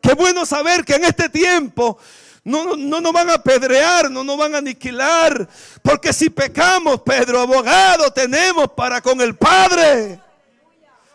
Qué 0.03 0.13
bueno 0.13 0.45
saber 0.45 0.85
que 0.85 0.97
en 0.97 1.05
este 1.05 1.31
tiempo 1.31 1.99
no, 2.45 2.77
no, 2.77 3.01
nos 3.01 3.13
van 3.13 3.31
a 3.31 3.35
apedrear, 3.35 4.11
no 4.11 4.23
nos 4.25 4.37
van 4.37 4.55
a 4.55 4.59
aniquilar. 4.59 5.49
Porque 5.81 6.13
si 6.13 6.29
pecamos, 6.29 7.01
Pedro, 7.01 7.41
abogado 7.41 8.13
tenemos 8.13 8.71
para 8.73 9.01
con 9.01 9.21
el 9.21 9.35
Padre. 9.35 10.21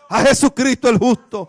A 0.08 0.22
Jesucristo 0.22 0.88
el 0.88 0.98
justo. 0.98 1.48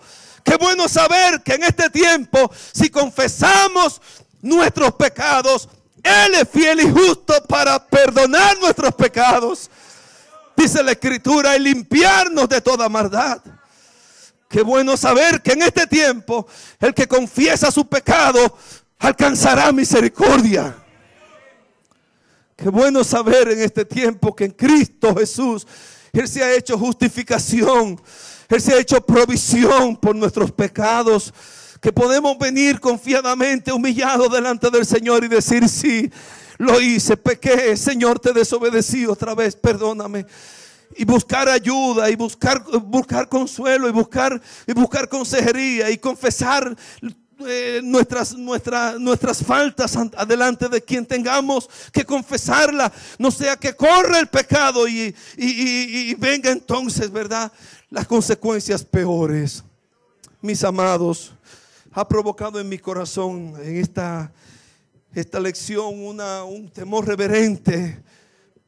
Qué 0.49 0.55
bueno 0.55 0.89
saber 0.89 1.43
que 1.43 1.53
en 1.53 1.63
este 1.63 1.91
tiempo, 1.91 2.51
si 2.71 2.89
confesamos 2.89 4.01
nuestros 4.41 4.95
pecados, 4.95 5.69
Él 6.01 6.33
es 6.33 6.49
fiel 6.49 6.79
y 6.79 6.89
justo 6.89 7.35
para 7.47 7.85
perdonar 7.85 8.57
nuestros 8.57 8.95
pecados. 8.95 9.69
Dice 10.57 10.81
la 10.81 10.93
escritura, 10.93 11.55
y 11.55 11.59
limpiarnos 11.59 12.49
de 12.49 12.61
toda 12.61 12.89
maldad. 12.89 13.39
Qué 14.47 14.63
bueno 14.63 14.97
saber 14.97 15.39
que 15.43 15.51
en 15.51 15.61
este 15.61 15.85
tiempo 15.85 16.47
el 16.79 16.95
que 16.95 17.07
confiesa 17.07 17.69
su 17.69 17.87
pecado 17.87 18.57
alcanzará 18.97 19.71
misericordia. 19.71 20.75
Qué 22.55 22.69
bueno 22.69 23.03
saber 23.03 23.49
en 23.49 23.61
este 23.61 23.85
tiempo 23.85 24.35
que 24.35 24.45
en 24.45 24.51
Cristo 24.51 25.15
Jesús 25.15 25.67
Él 26.13 26.27
se 26.27 26.43
ha 26.43 26.53
hecho 26.53 26.77
justificación. 26.77 27.99
Él 28.47 28.61
se 28.61 28.73
ha 28.73 28.79
hecho 28.79 29.01
provisión 29.01 29.95
por 29.95 30.15
nuestros 30.15 30.51
pecados. 30.51 31.33
Que 31.81 31.93
podemos 31.93 32.37
venir 32.37 32.79
confiadamente, 32.79 33.71
humillados 33.71 34.31
delante 34.31 34.69
del 34.69 34.85
Señor 34.85 35.23
y 35.23 35.29
decir, 35.29 35.69
sí, 35.69 36.11
lo 36.57 36.81
hice, 36.81 37.15
pequé, 37.15 37.77
Señor, 37.77 38.19
te 38.19 38.33
desobedecí 38.33 39.05
otra 39.05 39.33
vez, 39.33 39.55
perdóname. 39.55 40.25
Y 40.97 41.05
buscar 41.05 41.47
ayuda 41.47 42.09
y 42.09 42.15
buscar, 42.17 42.61
buscar 42.81 43.29
consuelo 43.29 43.87
y 43.87 43.91
buscar, 43.91 44.41
y 44.67 44.73
buscar 44.73 45.07
consejería 45.07 45.89
y 45.89 45.97
confesar 45.97 46.75
eh, 47.47 47.81
nuestras, 47.83 48.35
nuestras, 48.35 48.99
nuestras 48.99 49.43
faltas 49.43 49.95
adelante 49.95 50.69
de 50.69 50.81
quien 50.81 51.05
tengamos 51.05 51.69
que 51.91 52.05
confesarla. 52.05 52.91
No 53.17 53.31
sea 53.31 53.55
que 53.55 53.75
corra 53.75 54.19
el 54.19 54.27
pecado 54.27 54.87
y, 54.87 55.15
y 55.37 56.13
venga 56.15 56.51
entonces, 56.51 57.11
¿verdad? 57.11 57.51
Las 57.89 58.07
consecuencias 58.07 58.83
peores. 58.83 59.63
Mis 60.41 60.63
amados, 60.63 61.33
ha 61.91 62.07
provocado 62.07 62.59
en 62.59 62.69
mi 62.69 62.77
corazón 62.77 63.53
en 63.61 63.77
esta, 63.77 64.31
esta 65.13 65.39
lección 65.39 66.01
una, 66.03 66.43
un 66.43 66.69
temor 66.69 67.07
reverente 67.07 68.01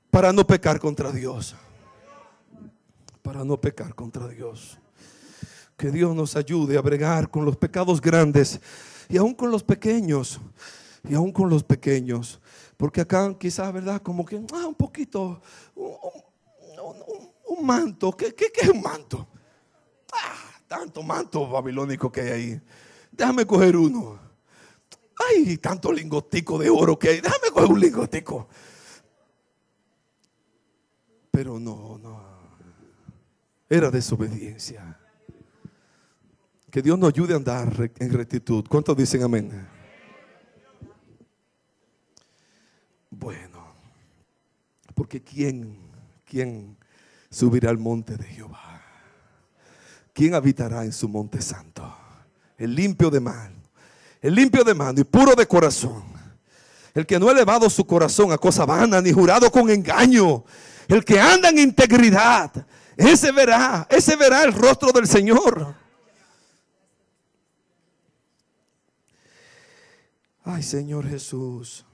para 0.09 0.33
no 0.33 0.45
pecar 0.45 0.79
contra 0.79 1.11
Dios. 1.11 1.55
Para 3.21 3.45
no 3.45 3.59
pecar 3.59 3.93
contra 3.93 4.27
Dios. 4.27 4.77
Que 5.81 5.89
Dios 5.89 6.15
nos 6.15 6.35
ayude 6.35 6.77
a 6.77 6.81
bregar 6.81 7.27
con 7.31 7.43
los 7.43 7.57
pecados 7.57 7.99
grandes 7.99 8.61
y 9.09 9.17
aún 9.17 9.33
con 9.33 9.49
los 9.49 9.63
pequeños. 9.63 10.39
Y 11.09 11.15
aún 11.15 11.31
con 11.31 11.49
los 11.49 11.63
pequeños. 11.63 12.39
Porque 12.77 13.01
acá 13.01 13.35
quizás, 13.35 13.73
¿verdad? 13.73 13.99
Como 13.99 14.23
que 14.23 14.39
ah, 14.53 14.67
un 14.67 14.75
poquito, 14.75 15.41
un, 15.73 17.65
manto. 17.65 18.15
¿Qué, 18.15 18.35
¿Qué, 18.35 18.51
qué, 18.53 18.61
es 18.61 18.69
un 18.69 18.79
manto? 18.79 19.27
Ah, 20.13 20.61
tanto 20.67 21.01
manto 21.01 21.49
babilónico 21.49 22.11
que 22.11 22.21
hay 22.21 22.29
ahí. 22.29 22.61
Déjame 23.11 23.43
coger 23.47 23.75
uno. 23.75 24.19
Ay, 25.31 25.57
tanto 25.57 25.91
lingotico 25.91 26.59
de 26.59 26.69
oro 26.69 26.99
que 26.99 27.09
hay. 27.09 27.21
Déjame 27.21 27.49
coger 27.51 27.71
un 27.71 27.79
lingotico. 27.79 28.47
Pero 31.31 31.59
no, 31.59 31.97
no. 31.97 32.21
Era 33.67 33.89
desobediencia. 33.89 35.00
Que 36.71 36.81
Dios 36.81 36.97
nos 36.97 37.09
ayude 37.09 37.33
a 37.33 37.37
andar 37.37 37.91
en 37.99 38.13
rectitud. 38.13 38.65
¿Cuántos 38.67 38.95
dicen 38.97 39.21
amén? 39.23 39.67
Bueno, 43.09 43.75
porque 44.95 45.21
¿quién, 45.21 45.77
quién 46.25 46.77
subirá 47.29 47.69
al 47.69 47.77
monte 47.77 48.17
de 48.17 48.23
Jehová? 48.23 48.81
¿Quién 50.13 50.33
habitará 50.33 50.85
en 50.85 50.93
su 50.93 51.07
monte 51.09 51.41
santo? 51.41 51.97
el 52.61 52.75
limpio 52.75 53.09
de 53.09 53.19
mano, 53.19 53.55
el 54.21 54.35
limpio 54.35 54.63
de 54.63 54.75
mano 54.75 55.01
y 55.01 55.03
puro 55.03 55.33
de 55.33 55.47
corazón. 55.47 56.03
El 56.93 57.05
que 57.07 57.19
no 57.19 57.29
ha 57.29 57.31
elevado 57.31 57.69
su 57.69 57.85
corazón 57.85 58.31
a 58.31 58.37
cosa 58.37 58.65
vana 58.65 59.01
ni 59.01 59.11
jurado 59.11 59.49
con 59.51 59.69
engaño. 59.69 60.43
El 60.87 61.03
que 61.03 61.19
anda 61.19 61.49
en 61.49 61.57
integridad, 61.57 62.51
ese 62.97 63.31
verá, 63.31 63.87
ese 63.89 64.15
verá 64.15 64.43
el 64.43 64.53
rostro 64.53 64.91
del 64.91 65.07
Señor. 65.07 65.73
Ay, 70.43 70.63
Señor 70.63 71.07
Jesús. 71.07 71.85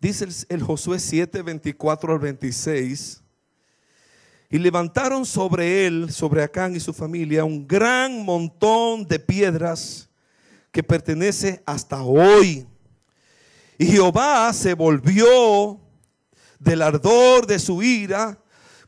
Dice 0.00 0.26
el, 0.48 0.62
Josué 0.62 0.98
7, 0.98 1.42
24 1.42 2.14
al 2.14 2.18
26. 2.18 3.22
Y 4.48 4.58
levantaron 4.58 5.24
sobre 5.24 5.86
él, 5.86 6.10
sobre 6.10 6.42
Acán 6.42 6.74
y 6.74 6.80
su 6.80 6.92
familia, 6.92 7.44
un 7.44 7.68
gran 7.68 8.24
montón 8.24 9.06
de 9.06 9.20
piedras 9.20 10.08
que 10.72 10.82
pertenece 10.82 11.62
hasta 11.66 12.02
hoy. 12.02 12.66
Y 13.78 13.86
Jehová 13.86 14.52
se 14.52 14.74
volvió 14.74 15.78
del 16.58 16.82
ardor 16.82 17.46
de 17.46 17.58
su 17.58 17.82
ira. 17.82 18.42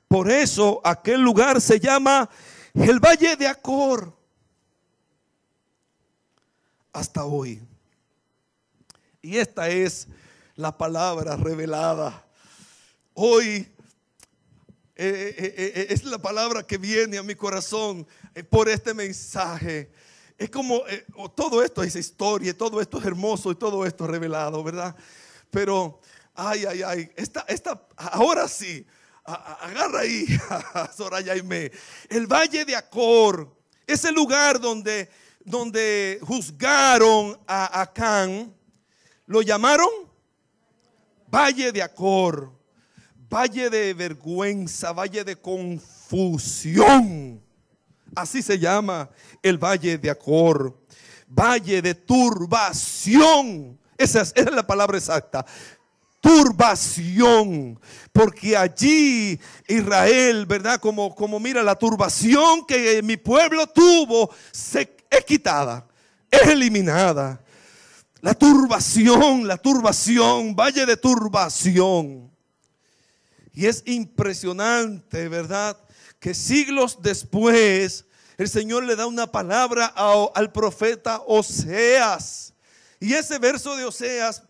Por 0.09 0.31
eso 0.31 0.81
aquel 0.83 1.23
lugar 1.23 1.61
se 1.61 1.79
llama 1.79 2.29
el 2.75 2.99
Valle 2.99 3.37
de 3.37 3.47
Acor. 3.47 4.22
Hasta 6.93 7.25
hoy. 7.25 7.61
Y 9.23 9.39
esta 9.39 9.69
es 9.69 10.09
la 10.57 10.76
palabra 10.76 11.37
revelada. 11.37 12.26
Hoy 13.15 13.67
eh, 14.95 15.35
eh, 15.39 15.55
eh, 15.57 15.87
es 15.89 16.05
la 16.05 16.19
palabra 16.19 16.67
que 16.67 16.76
viene 16.76 17.17
a 17.17 17.23
mi 17.23 17.35
corazón 17.35 18.07
por 18.50 18.69
este 18.69 18.93
mensaje. 18.93 19.91
Es 20.37 20.50
como 20.50 20.83
todo 21.35 21.63
esto 21.63 21.83
es 21.83 21.97
historia, 21.97 22.57
todo 22.57 22.81
esto 22.81 22.99
es 22.99 23.05
hermoso 23.07 23.50
y 23.50 23.55
todo 23.55 23.87
esto 23.87 24.05
es 24.05 24.11
revelado, 24.11 24.63
¿verdad? 24.63 24.95
Pero, 25.50 26.00
ay, 26.35 26.67
ay, 26.67 26.83
ay, 26.83 27.11
esta, 27.17 27.45
esta, 27.49 27.87
ahora 27.97 28.49
sí, 28.49 28.85
agarra 29.25 30.00
ahí, 30.00 30.26
Soraya 30.97 31.37
y 31.37 31.43
me. 31.43 31.71
El 32.09 32.26
valle 32.26 32.65
de 32.65 32.76
Acor, 32.76 33.55
ese 33.87 34.11
lugar 34.13 34.61
donde, 34.61 35.09
donde 35.45 36.19
juzgaron 36.23 37.39
a 37.47 37.81
Acán, 37.81 38.55
lo 39.26 39.43
llamaron 39.43 39.89
Valle 41.28 41.73
de 41.73 41.83
Acor 41.83 42.63
valle 43.33 43.71
de 43.71 43.95
vergüenza, 43.95 44.93
valle 44.93 45.25
de 45.25 45.37
confusión. 45.37 45.83
Así 48.15 48.43
se 48.43 48.59
llama 48.59 49.09
el 49.43 49.57
valle 49.57 49.97
de 49.97 50.11
Acor. 50.11 50.78
Valle 51.26 51.81
de 51.81 51.95
turbación. 51.95 53.78
Esa 53.97 54.21
es, 54.21 54.35
la 54.52 54.67
palabra 54.67 54.99
exacta. 54.99 55.47
Turbación. 56.21 57.81
Porque 58.13 58.55
allí 58.55 59.41
Israel, 59.67 60.45
¿verdad? 60.45 60.78
Como, 60.78 61.15
como 61.15 61.41
mira, 61.41 61.63
la 61.63 61.76
turbación 61.76 62.67
que 62.67 63.00
mi 63.02 63.17
pueblo 63.17 63.67
tuvo 63.67 64.31
se, 64.52 64.95
es 65.13 65.25
quitada, 65.25 65.87
es 66.31 66.49
eliminada. 66.49 67.41
La 68.21 68.35
turbación, 68.35 69.47
la 69.47 69.57
turbación, 69.57 70.55
valle 70.57 70.87
de 70.87 70.97
turbación. 70.97 72.31
Y 73.53 73.67
es 73.67 73.83
impresionante, 73.85 75.29
¿verdad? 75.29 75.77
Que 76.19 76.33
siglos 76.33 76.99
después 77.03 78.07
el 78.39 78.49
Señor 78.49 78.85
le 78.85 78.97
da 78.97 79.07
una 79.07 79.31
palabra 79.31 79.87
al 80.35 80.53
profeta 80.53 81.23
Oseas. 81.27 82.55
Y 82.99 83.13
ese 83.13 83.39
verso 83.39 83.77
de 83.77 83.85
Oseas 83.85 84.43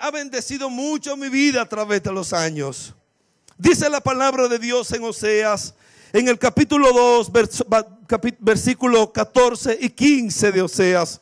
ha 0.00 0.10
bendecido 0.10 0.68
mucho 0.68 1.16
mi 1.16 1.28
vida 1.28 1.62
a 1.62 1.68
través 1.68 2.02
de 2.02 2.12
los 2.12 2.32
años. 2.32 2.94
Dice 3.56 3.88
la 3.88 4.00
palabra 4.00 4.48
de 4.48 4.58
Dios 4.58 4.90
en 4.92 5.04
Oseas, 5.04 5.74
en 6.12 6.28
el 6.28 6.38
capítulo 6.38 6.92
2, 6.92 7.30
versículo 8.38 9.12
14 9.12 9.78
y 9.80 9.90
15 9.90 10.52
de 10.52 10.62
Oseas. 10.62 11.20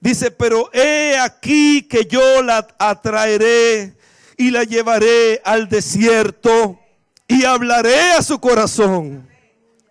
Dice, 0.00 0.30
pero 0.30 0.70
he 0.72 1.18
aquí 1.18 1.82
que 1.82 2.04
yo 2.04 2.42
la 2.42 2.66
atraeré 2.78 3.96
y 4.36 4.50
la 4.50 4.64
llevaré 4.64 5.40
al 5.44 5.68
desierto 5.68 6.78
y 7.26 7.44
hablaré 7.44 8.12
a 8.12 8.22
su 8.22 8.38
corazón. 8.38 9.28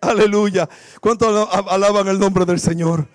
Aleluya. 0.00 0.68
¿Cuánto 1.00 1.50
alaban 1.70 2.08
el 2.08 2.18
nombre 2.18 2.44
del 2.44 2.60
Señor? 2.60 3.08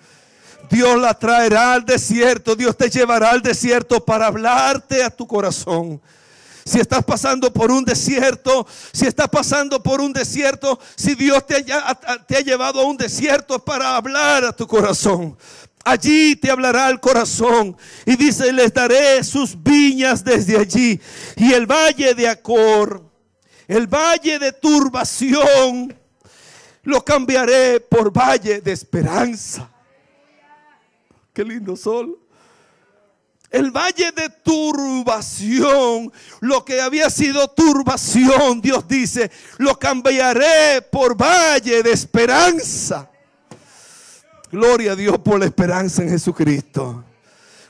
Dios 0.70 1.00
la 1.00 1.14
traerá 1.14 1.74
al 1.74 1.84
desierto. 1.84 2.54
Dios 2.54 2.76
te 2.76 2.90
llevará 2.90 3.30
al 3.30 3.42
desierto 3.42 4.04
para 4.04 4.26
hablarte 4.26 5.02
a 5.02 5.10
tu 5.10 5.26
corazón. 5.26 6.00
Si 6.64 6.78
estás 6.78 7.04
pasando 7.04 7.52
por 7.52 7.70
un 7.70 7.84
desierto, 7.84 8.66
si 8.92 9.06
estás 9.06 9.28
pasando 9.28 9.82
por 9.82 10.00
un 10.00 10.12
desierto, 10.12 10.78
si 10.96 11.14
Dios 11.14 11.44
te 11.46 12.36
ha 12.36 12.40
llevado 12.40 12.80
a 12.80 12.84
un 12.84 12.96
desierto 12.96 13.56
es 13.56 13.62
para 13.62 13.96
hablar 13.96 14.44
a 14.44 14.52
tu 14.52 14.66
corazón. 14.66 15.36
Allí 15.84 16.36
te 16.36 16.50
hablará 16.50 16.88
el 16.88 17.00
corazón. 17.00 17.76
Y 18.06 18.16
dice, 18.16 18.52
les 18.52 18.72
daré 18.72 19.24
sus 19.24 19.60
viñas 19.60 20.22
desde 20.24 20.58
allí. 20.58 21.00
Y 21.36 21.52
el 21.52 21.66
valle 21.66 22.14
de 22.14 22.28
Acor, 22.28 23.02
el 23.66 23.86
valle 23.86 24.38
de 24.38 24.52
turbación, 24.52 25.96
lo 26.84 27.04
cambiaré 27.04 27.80
por 27.80 28.12
valle 28.12 28.60
de 28.60 28.72
esperanza. 28.72 29.68
Qué 31.32 31.44
lindo 31.44 31.76
sol. 31.76 32.18
El 33.52 33.70
valle 33.70 34.12
de 34.12 34.30
turbación, 34.30 36.10
lo 36.40 36.64
que 36.64 36.80
había 36.80 37.10
sido 37.10 37.48
turbación, 37.48 38.62
Dios 38.62 38.88
dice, 38.88 39.30
lo 39.58 39.78
cambiaré 39.78 40.80
por 40.90 41.14
valle 41.14 41.82
de 41.82 41.92
esperanza. 41.92 43.10
Gloria 44.50 44.92
a 44.92 44.96
Dios 44.96 45.18
por 45.18 45.38
la 45.38 45.44
esperanza 45.44 46.02
en 46.02 46.08
Jesucristo. 46.08 47.04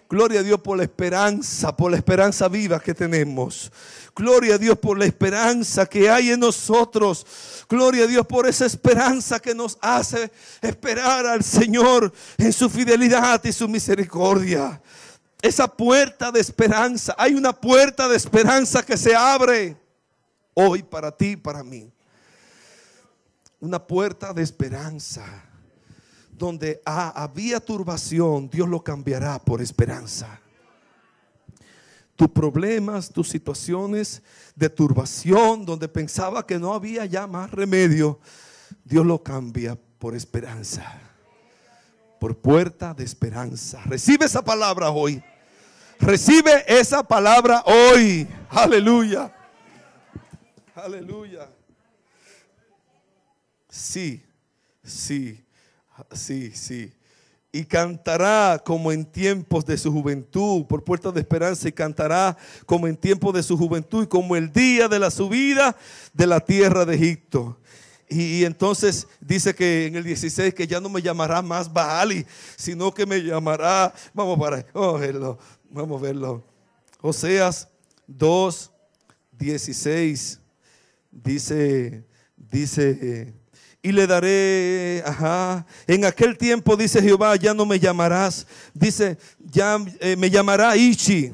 Gloria 0.09 0.41
a 0.41 0.43
Dios 0.43 0.61
por 0.61 0.77
la 0.77 0.85
esperanza, 0.85 1.75
por 1.75 1.91
la 1.91 1.97
esperanza 1.97 2.47
viva 2.47 2.79
que 2.79 2.95
tenemos. 2.95 3.73
Gloria 4.15 4.57
a 4.57 4.59
Dios 4.59 4.79
por 4.79 4.99
la 4.99 5.07
esperanza 5.07 5.87
que 5.87 6.11
hay 6.11 6.31
en 6.31 6.41
nosotros. 6.41 7.27
Gloria 7.69 8.05
a 8.05 8.07
Dios 8.07 8.27
por 8.27 8.47
esa 8.47 8.67
esperanza 8.67 9.41
que 9.41 9.55
nos 9.55 9.79
hace 9.81 10.31
esperar 10.61 11.27
al 11.27 11.43
Señor 11.43 12.13
en 12.37 12.53
su 12.53 12.69
fidelidad 12.69 13.43
y 13.45 13.53
su 13.53 13.67
misericordia. 13.69 14.81
Esa 15.43 15.67
puerta 15.67 16.31
de 16.31 16.41
esperanza. 16.41 17.17
Hay 17.19 17.35
una 17.35 17.53
puerta 17.53 18.09
de 18.09 18.17
esperanza 18.17 18.85
que 18.85 18.97
se 18.97 19.15
abre 19.15 19.77
hoy 20.55 20.85
para 20.85 21.11
ti 21.11 21.31
y 21.31 21.37
para 21.37 21.65
mí. 21.65 21.93
Una 23.59 23.85
puerta 23.85 24.33
de 24.33 24.43
esperanza 24.43 25.25
donde 26.31 26.81
había 26.85 27.59
turbación, 27.59 28.49
Dios 28.49 28.69
lo 28.69 28.83
cambiará 28.83 29.41
por 29.41 29.61
esperanza. 29.61 30.41
Tus 32.15 32.29
problemas, 32.29 33.11
tus 33.11 33.29
situaciones 33.29 34.23
de 34.55 34.71
turbación, 34.71 35.65
donde 35.65 35.89
pensaba 35.89 36.47
que 36.47 36.59
no 36.59 36.73
había 36.73 37.05
ya 37.05 37.27
más 37.27 37.51
remedio, 37.51 38.21
Dios 38.85 39.05
lo 39.05 39.23
cambia 39.23 39.77
por 39.99 40.15
esperanza, 40.15 41.01
por 42.21 42.37
puerta 42.39 42.95
de 42.95 43.03
esperanza. 43.05 43.83
Recibe 43.87 44.27
esa 44.27 44.45
palabra 44.45 44.91
hoy. 44.91 45.23
Recibe 46.03 46.65
esa 46.67 47.05
palabra 47.05 47.63
hoy. 47.65 48.27
Aleluya. 48.51 49.33
Aleluya. 50.75 51.49
Sí, 53.69 54.21
sí, 54.83 55.45
sí, 56.11 56.51
sí. 56.51 56.93
Y 57.53 57.65
cantará 57.65 58.61
como 58.65 58.91
en 58.91 59.05
tiempos 59.05 59.65
de 59.65 59.79
su 59.79 59.93
juventud, 59.93 60.67
por 60.67 60.83
puertas 60.83 61.15
de 61.15 61.21
esperanza, 61.21 61.69
y 61.69 61.73
cantará 61.73 62.37
como 62.67 62.89
en 62.89 62.97
tiempos 62.97 63.33
de 63.33 63.45
su 63.45 63.57
juventud 63.57 64.03
y 64.03 64.09
como 64.09 64.35
el 64.35 64.53
día 64.53 64.89
de 64.89 64.99
la 64.99 65.11
subida 65.11 65.77
de 66.13 66.27
la 66.27 66.41
tierra 66.41 66.85
de 66.85 66.97
Egipto. 66.97 67.61
Y, 68.15 68.45
entonces 68.45 69.07
dice 69.21 69.55
que 69.55 69.87
en 69.87 69.97
el 69.97 70.05
16 70.05 70.55
que 70.55 70.67
ya 70.67 70.81
no 70.81 70.89
me 70.89 71.01
llamará 71.01 71.41
más 71.41 71.73
Baali, 71.73 72.27
sino 72.57 72.93
que 72.93 73.07
me 73.07 73.23
llamará, 73.23 73.93
vamos 74.13 74.39
para, 74.39 74.67
vamos 74.75 74.97
a 74.97 74.99
verlo, 74.99 75.39
vamos 75.71 76.01
a 76.01 76.05
verlo. 76.05 76.45
Oseas 77.01 77.69
2, 78.07 78.71
16, 79.39 80.41
dice, 81.11 82.05
dice, 82.37 83.35
y 83.83 83.93
le 83.93 84.07
daré, 84.07 85.03
ajá, 85.05 85.67
en 85.87 86.05
aquel 86.05 86.37
tiempo 86.37 86.77
dice 86.77 87.03
Jehová, 87.03 87.35
ya 87.37 87.55
no 87.55 87.67
me 87.67 87.81
llamarás, 87.81 88.47
dice, 88.75 89.19
ya 89.41 89.79
eh, 90.01 90.17
me 90.17 90.31
llamará 90.31 90.77
Ichi, 90.77 91.33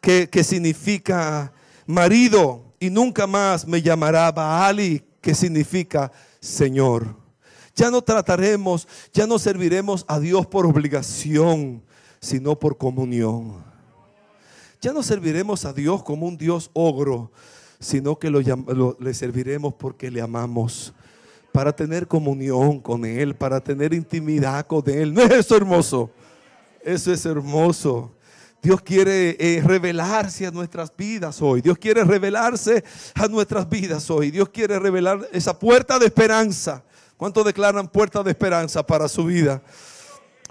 que, 0.00 0.28
que, 0.28 0.42
significa 0.42 1.52
marido, 1.86 2.74
y 2.80 2.90
nunca 2.90 3.26
más 3.26 3.66
me 3.66 3.80
llamará 3.80 4.32
Baali, 4.32 5.02
que 5.20 5.34
significa 5.34 6.12
Señor. 6.40 7.16
Ya 7.74 7.90
no 7.90 8.02
trataremos, 8.02 8.86
ya 9.12 9.26
no 9.26 9.38
serviremos 9.38 10.04
a 10.08 10.18
Dios 10.18 10.46
por 10.46 10.66
obligación, 10.66 11.82
sino 12.20 12.58
por 12.58 12.76
comunión. 12.76 13.64
Ya 14.80 14.92
no 14.92 15.02
serviremos 15.02 15.64
a 15.64 15.72
Dios 15.72 16.02
como 16.02 16.26
un 16.26 16.36
Dios 16.36 16.70
ogro, 16.72 17.30
sino 17.78 18.18
que 18.18 18.30
le 18.30 19.14
serviremos 19.14 19.74
porque 19.74 20.10
le 20.10 20.20
amamos 20.20 20.92
para 21.52 21.74
tener 21.74 22.06
comunión 22.06 22.80
con 22.80 23.04
Él, 23.04 23.34
para 23.34 23.60
tener 23.60 23.92
intimidad 23.92 24.66
con 24.66 24.88
Él. 24.88 25.12
¿No 25.12 25.22
es 25.22 25.32
eso 25.32 25.56
hermoso? 25.56 26.10
Eso 26.82 27.12
es 27.12 27.24
hermoso. 27.26 28.12
Dios 28.62 28.82
quiere 28.82 29.36
eh, 29.40 29.62
revelarse 29.64 30.46
a 30.46 30.50
nuestras 30.50 30.94
vidas 30.94 31.40
hoy. 31.40 31.62
Dios 31.62 31.78
quiere 31.78 32.04
revelarse 32.04 32.84
a 33.14 33.26
nuestras 33.26 33.68
vidas 33.68 34.10
hoy. 34.10 34.30
Dios 34.30 34.50
quiere 34.50 34.78
revelar 34.78 35.26
esa 35.32 35.58
puerta 35.58 35.98
de 35.98 36.06
esperanza. 36.06 36.84
¿Cuántos 37.16 37.44
declaran 37.44 37.88
puerta 37.88 38.22
de 38.22 38.30
esperanza 38.30 38.86
para 38.86 39.08
su 39.08 39.24
vida? 39.24 39.62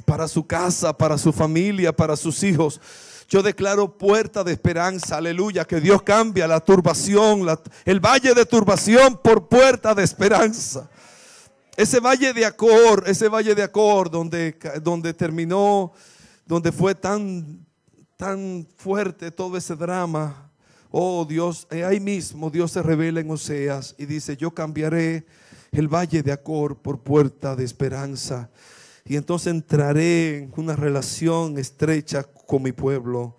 Para 0.06 0.28
su 0.28 0.45
casa, 0.48 0.98
para 0.98 1.17
su 1.17 1.32
familia, 1.32 1.95
para 1.95 2.15
sus 2.15 2.41
hijos. 2.43 2.82
Yo 3.28 3.43
declaro 3.43 3.95
puerta 3.95 4.43
de 4.43 4.54
esperanza, 4.54 5.17
aleluya, 5.17 5.65
que 5.65 5.80
Dios 5.80 6.02
cambia 6.02 6.48
la 6.48 6.60
turbación, 6.60 7.45
el 7.86 8.00
valle 8.00 8.34
de 8.34 8.43
turbación 8.43 9.19
por 9.22 9.48
puerta 9.48 9.93
de 9.93 10.04
esperanza. 10.04 10.89
Ese 11.78 12.00
valle 12.00 12.34
de 12.34 12.43
Acor, 12.43 13.04
ese 13.06 13.30
valle 13.30 13.54
de 13.54 13.62
Acor 13.62 14.10
donde, 14.10 14.58
donde 14.82 15.13
terminó, 15.13 15.93
donde 16.48 16.72
fue 16.72 16.95
tan, 16.95 17.65
tan 18.19 18.67
fuerte 18.75 19.32
todo 19.32 19.55
ese 19.55 19.77
drama. 19.77 20.51
Oh 20.91 21.23
Dios, 21.23 21.65
eh, 21.71 21.86
ahí 21.86 22.01
mismo 22.01 22.49
Dios 22.49 22.71
se 22.73 22.84
revela 22.84 23.21
en 23.21 23.32
Oseas 23.32 23.95
y 23.97 24.05
dice, 24.05 24.36
yo 24.36 24.51
cambiaré 24.51 25.25
el 25.71 25.88
valle 25.88 26.21
de 26.21 26.34
Acor 26.34 26.75
por 26.75 26.99
puerta 26.99 27.55
de 27.55 27.63
esperanza. 27.63 28.49
Y 29.05 29.15
entonces 29.15 29.53
entraré 29.53 30.39
en 30.39 30.53
una 30.58 30.75
relación 30.75 31.58
estrecha 31.58 32.23
con 32.23 32.62
mi 32.62 32.73
pueblo, 32.73 33.38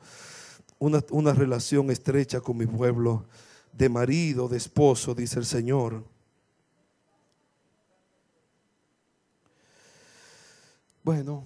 una, 0.79 1.05
una 1.11 1.35
relación 1.35 1.91
estrecha 1.91 2.41
con 2.41 2.57
mi 2.57 2.65
pueblo, 2.65 3.27
de 3.75 3.91
marido, 3.91 4.49
de 4.49 4.57
esposo, 4.57 5.15
dice 5.15 5.39
el 5.39 5.45
Señor. 5.45 6.03
Bueno, 11.05 11.45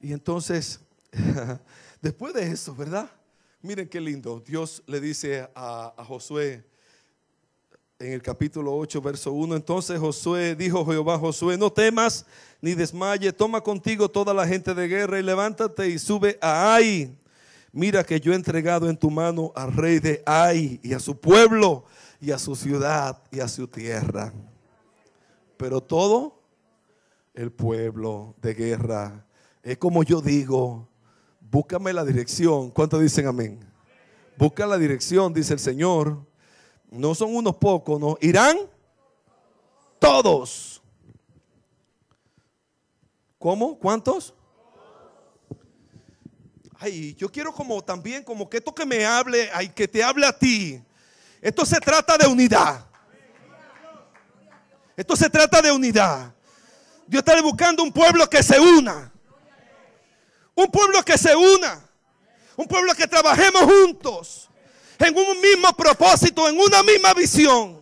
y 0.00 0.14
entonces, 0.14 0.80
después 2.00 2.34
de 2.34 2.50
eso, 2.50 2.74
¿verdad? 2.74 3.10
Miren 3.62 3.88
qué 3.88 4.00
lindo. 4.00 4.42
Dios 4.46 4.82
le 4.86 5.00
dice 5.00 5.48
a, 5.54 5.94
a 5.96 6.04
Josué, 6.04 6.64
en 8.00 8.14
el 8.14 8.22
capítulo 8.22 8.74
8, 8.74 9.02
verso 9.02 9.30
1. 9.32 9.54
Entonces 9.54 10.00
Josué 10.00 10.56
dijo 10.56 10.84
Jehová 10.86 11.18
Josué, 11.18 11.58
no 11.58 11.70
temas 11.70 12.24
ni 12.60 12.74
desmaye, 12.74 13.30
toma 13.32 13.60
contigo 13.60 14.08
toda 14.08 14.32
la 14.32 14.46
gente 14.46 14.72
de 14.72 14.88
guerra 14.88 15.20
y 15.20 15.22
levántate 15.22 15.88
y 15.88 15.98
sube 15.98 16.38
a 16.40 16.74
Ai. 16.74 17.14
Mira 17.72 18.02
que 18.02 18.18
yo 18.18 18.32
he 18.32 18.36
entregado 18.36 18.88
en 18.88 18.96
tu 18.96 19.10
mano 19.10 19.52
al 19.54 19.72
rey 19.72 20.00
de 20.00 20.22
Ai 20.24 20.80
y 20.82 20.94
a 20.94 20.98
su 20.98 21.20
pueblo 21.20 21.84
y 22.20 22.30
a 22.30 22.38
su 22.38 22.56
ciudad 22.56 23.22
y 23.30 23.40
a 23.40 23.48
su 23.48 23.68
tierra. 23.68 24.32
Pero 25.58 25.82
todo 25.82 26.40
el 27.34 27.52
pueblo 27.52 28.34
de 28.40 28.54
guerra 28.54 29.26
es 29.62 29.76
como 29.76 30.02
yo 30.02 30.22
digo, 30.22 30.88
búscame 31.50 31.92
la 31.92 32.04
dirección. 32.04 32.70
¿Cuántos 32.70 33.00
dicen 33.00 33.26
amén? 33.26 33.60
Busca 34.36 34.66
la 34.66 34.78
dirección, 34.78 35.32
dice 35.32 35.52
el 35.52 35.60
Señor 35.60 36.30
no 36.90 37.14
son 37.14 37.34
unos 37.34 37.56
pocos, 37.56 38.00
no. 38.00 38.18
Irán 38.20 38.58
todos. 39.98 40.82
¿Cómo? 43.38 43.78
¿Cuántos? 43.78 44.34
Ay, 46.78 47.14
yo 47.14 47.30
quiero 47.30 47.52
como 47.52 47.82
también, 47.82 48.24
como 48.24 48.48
que 48.48 48.56
esto 48.56 48.74
que 48.74 48.84
me 48.84 49.04
hable, 49.04 49.50
ay, 49.52 49.68
que 49.68 49.86
te 49.86 50.02
hable 50.02 50.26
a 50.26 50.36
ti. 50.36 50.82
Esto 51.40 51.64
se 51.64 51.78
trata 51.78 52.18
de 52.18 52.26
unidad. 52.26 52.86
Esto 54.96 55.16
se 55.16 55.30
trata 55.30 55.62
de 55.62 55.70
unidad. 55.70 56.34
Dios 57.06 57.22
está 57.26 57.40
buscando 57.40 57.82
un 57.82 57.92
pueblo 57.92 58.28
que 58.28 58.42
se 58.42 58.58
una. 58.58 59.12
Un 60.60 60.70
pueblo 60.70 61.02
que 61.02 61.16
se 61.16 61.34
una. 61.34 61.82
Un 62.56 62.66
pueblo 62.66 62.94
que 62.94 63.06
trabajemos 63.06 63.62
juntos 63.62 64.50
en 64.98 65.16
un 65.16 65.40
mismo 65.40 65.72
propósito, 65.74 66.46
en 66.46 66.58
una 66.58 66.82
misma 66.82 67.14
visión. 67.14 67.80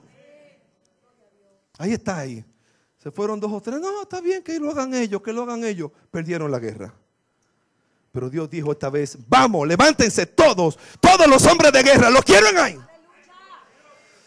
Ahí 1.77 1.95
está 1.95 2.19
ahí. 2.19 2.45
Se 3.03 3.11
fueron 3.11 3.41
dos 3.41 3.51
o 3.51 3.61
tres. 3.61 3.81
No, 3.81 4.03
está 4.03 4.21
bien 4.21 4.45
que 4.45 4.61
lo 4.61 4.71
hagan 4.71 4.95
ellos, 4.95 5.21
que 5.21 5.33
lo 5.33 5.43
hagan 5.43 5.65
ellos. 5.65 5.91
Perdieron 6.13 6.53
la 6.53 6.61
guerra. 6.61 6.95
Pero 8.13 8.31
Dios 8.31 8.49
dijo 8.49 8.71
esta 8.71 8.91
vez, 8.91 9.19
vamos, 9.27 9.67
levántense 9.67 10.27
todos, 10.27 10.79
todos 11.01 11.27
los 11.27 11.45
hombres 11.47 11.73
de 11.73 11.83
guerra, 11.83 12.11
¿lo 12.11 12.23
quieren 12.23 12.57
ahí? 12.59 12.79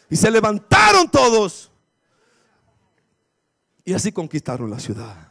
Y 0.10 0.16
se 0.18 0.30
levantaron 0.30 1.10
todos. 1.10 1.72
Y 3.86 3.94
así 3.94 4.12
conquistaron 4.12 4.70
la 4.70 4.80
ciudad. 4.80 5.31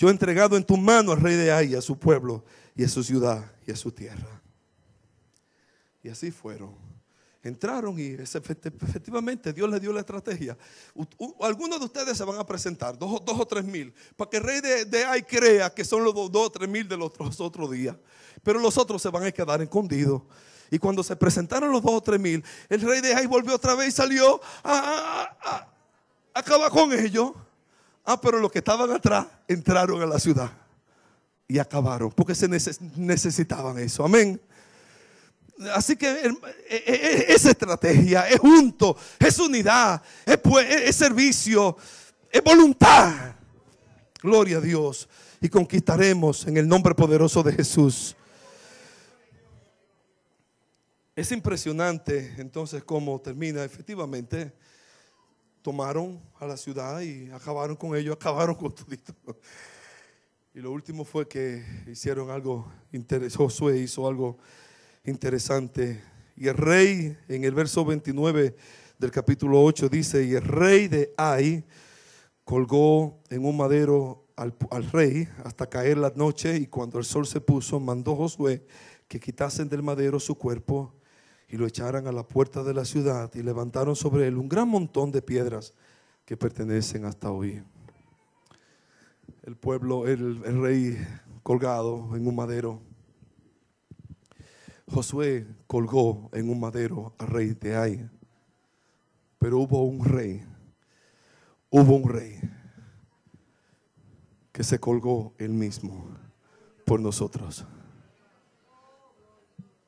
Yo 0.00 0.08
he 0.08 0.12
entregado 0.12 0.56
en 0.56 0.64
tu 0.64 0.78
mano 0.78 1.12
al 1.12 1.20
rey 1.20 1.36
de 1.36 1.52
Ai, 1.52 1.74
a 1.74 1.82
su 1.82 1.98
pueblo 1.98 2.42
y 2.74 2.82
a 2.84 2.88
su 2.88 3.04
ciudad 3.04 3.52
y 3.66 3.70
a 3.70 3.76
su 3.76 3.92
tierra. 3.92 4.40
Y 6.02 6.08
así 6.08 6.30
fueron. 6.30 6.74
Entraron 7.42 8.00
y 8.00 8.14
efectivamente 8.14 9.52
Dios 9.52 9.68
les 9.68 9.78
dio 9.78 9.92
la 9.92 10.00
estrategia. 10.00 10.56
Algunos 11.42 11.78
de 11.80 11.84
ustedes 11.84 12.16
se 12.16 12.24
van 12.24 12.38
a 12.38 12.46
presentar, 12.46 12.98
dos, 12.98 13.20
o 13.26 13.46
tres 13.46 13.62
mil, 13.62 13.92
para 14.16 14.30
que 14.30 14.38
el 14.38 14.42
rey 14.42 14.62
de, 14.62 14.86
de 14.86 15.04
Ai 15.04 15.22
crea 15.22 15.68
que 15.68 15.84
son 15.84 16.02
los 16.02 16.14
dos, 16.14 16.30
o 16.32 16.50
tres 16.50 16.70
mil 16.70 16.88
de 16.88 16.96
los 16.96 17.12
otros 17.38 17.70
días. 17.70 17.94
Pero 18.42 18.58
los 18.58 18.78
otros 18.78 19.02
se 19.02 19.10
van 19.10 19.24
a 19.24 19.32
quedar 19.32 19.60
escondidos. 19.60 20.22
Y 20.70 20.78
cuando 20.78 21.02
se 21.02 21.14
presentaron 21.14 21.70
los 21.70 21.82
dos 21.82 21.92
o 21.92 22.00
tres 22.00 22.18
mil, 22.18 22.42
el 22.70 22.80
rey 22.80 23.02
de 23.02 23.12
Ai 23.12 23.26
volvió 23.26 23.54
otra 23.54 23.74
vez 23.74 23.88
y 23.88 23.92
salió 23.92 24.40
a, 24.64 25.36
a 25.42 25.68
acabar 26.32 26.70
con 26.70 26.90
ellos. 26.90 27.32
Ah, 28.04 28.20
pero 28.20 28.38
los 28.38 28.50
que 28.50 28.58
estaban 28.58 28.90
atrás 28.90 29.26
entraron 29.46 30.00
a 30.02 30.06
la 30.06 30.18
ciudad 30.18 30.50
y 31.46 31.58
acabaron, 31.58 32.10
porque 32.12 32.34
se 32.34 32.48
necesitaban 32.48 33.78
eso. 33.78 34.04
Amén. 34.04 34.40
Así 35.74 35.96
que 35.96 36.08
e, 36.08 36.28
e, 36.68 36.82
e, 36.86 37.34
es 37.34 37.44
estrategia, 37.44 38.28
es 38.28 38.38
junto, 38.38 38.96
es 39.18 39.38
unidad, 39.38 40.02
es, 40.24 40.96
servicio, 40.96 41.76
es 42.30 42.42
voluntad. 42.42 43.34
Gloria 44.22 44.58
a 44.58 44.60
Dios. 44.60 45.08
Y 45.40 45.48
conquistaremos 45.48 46.46
en 46.46 46.56
el 46.56 46.68
nombre 46.68 46.94
poderoso 46.94 47.42
de 47.42 47.52
Jesús. 47.52 48.16
Es 51.16 51.32
impresionante 51.32 52.34
entonces 52.38 52.82
cómo 52.84 53.20
termina 53.20 53.64
efectivamente 53.64 54.52
tomaron 55.62 56.20
a 56.38 56.46
la 56.46 56.56
ciudad 56.56 57.00
y 57.00 57.30
acabaron 57.30 57.76
con 57.76 57.96
ellos, 57.96 58.16
acabaron 58.20 58.54
con 58.54 58.74
todo. 58.74 59.38
Y 60.52 60.60
lo 60.60 60.72
último 60.72 61.04
fue 61.04 61.28
que 61.28 61.64
hicieron 61.86 62.30
algo 62.30 62.70
interesante, 62.92 63.36
Josué 63.36 63.78
hizo 63.78 64.06
algo 64.08 64.38
interesante. 65.04 66.02
Y 66.36 66.48
el 66.48 66.56
rey, 66.56 67.16
en 67.28 67.44
el 67.44 67.54
verso 67.54 67.84
29 67.84 68.56
del 68.98 69.10
capítulo 69.10 69.62
8, 69.62 69.88
dice, 69.88 70.24
y 70.24 70.34
el 70.34 70.42
rey 70.42 70.88
de 70.88 71.14
Ai 71.16 71.64
colgó 72.44 73.22
en 73.30 73.44
un 73.44 73.56
madero 73.56 74.26
al, 74.34 74.54
al, 74.70 74.90
rey 74.90 75.28
hasta 75.44 75.68
caer 75.68 75.98
la 75.98 76.12
noche 76.16 76.56
y 76.56 76.66
cuando 76.66 76.98
el 76.98 77.04
sol 77.04 77.26
se 77.26 77.40
puso, 77.40 77.78
mandó 77.78 78.16
Josué 78.16 78.66
que 79.06 79.20
quitasen 79.20 79.68
del 79.68 79.82
madero 79.82 80.18
su 80.18 80.34
cuerpo 80.34 80.99
y 81.50 81.56
lo 81.56 81.66
echaran 81.66 82.06
a 82.06 82.12
la 82.12 82.22
puerta 82.22 82.62
de 82.62 82.72
la 82.72 82.84
ciudad 82.84 83.30
y 83.34 83.42
levantaron 83.42 83.96
sobre 83.96 84.28
él 84.28 84.36
un 84.36 84.48
gran 84.48 84.68
montón 84.68 85.10
de 85.10 85.20
piedras 85.20 85.74
que 86.24 86.36
pertenecen 86.36 87.04
hasta 87.04 87.32
hoy. 87.32 87.60
El 89.42 89.56
pueblo, 89.56 90.06
el, 90.06 90.42
rey 90.60 90.96
colgado 91.42 92.14
en 92.14 92.28
un 92.28 92.36
madero. 92.36 92.80
Josué 94.86 95.46
colgó 95.66 96.30
en 96.32 96.50
un 96.50 96.60
madero 96.60 97.14
al 97.18 97.26
rey 97.26 97.48
de 97.54 97.76
Ai. 97.76 98.10
Pero 99.38 99.58
hubo 99.58 99.82
un 99.82 100.04
rey, 100.04 100.44
hubo 101.70 101.96
un 101.96 102.08
rey 102.08 102.38
que 104.52 104.62
se 104.62 104.78
colgó 104.78 105.32
él 105.38 105.50
mismo 105.50 106.06
por 106.84 107.00
nosotros. 107.00 107.66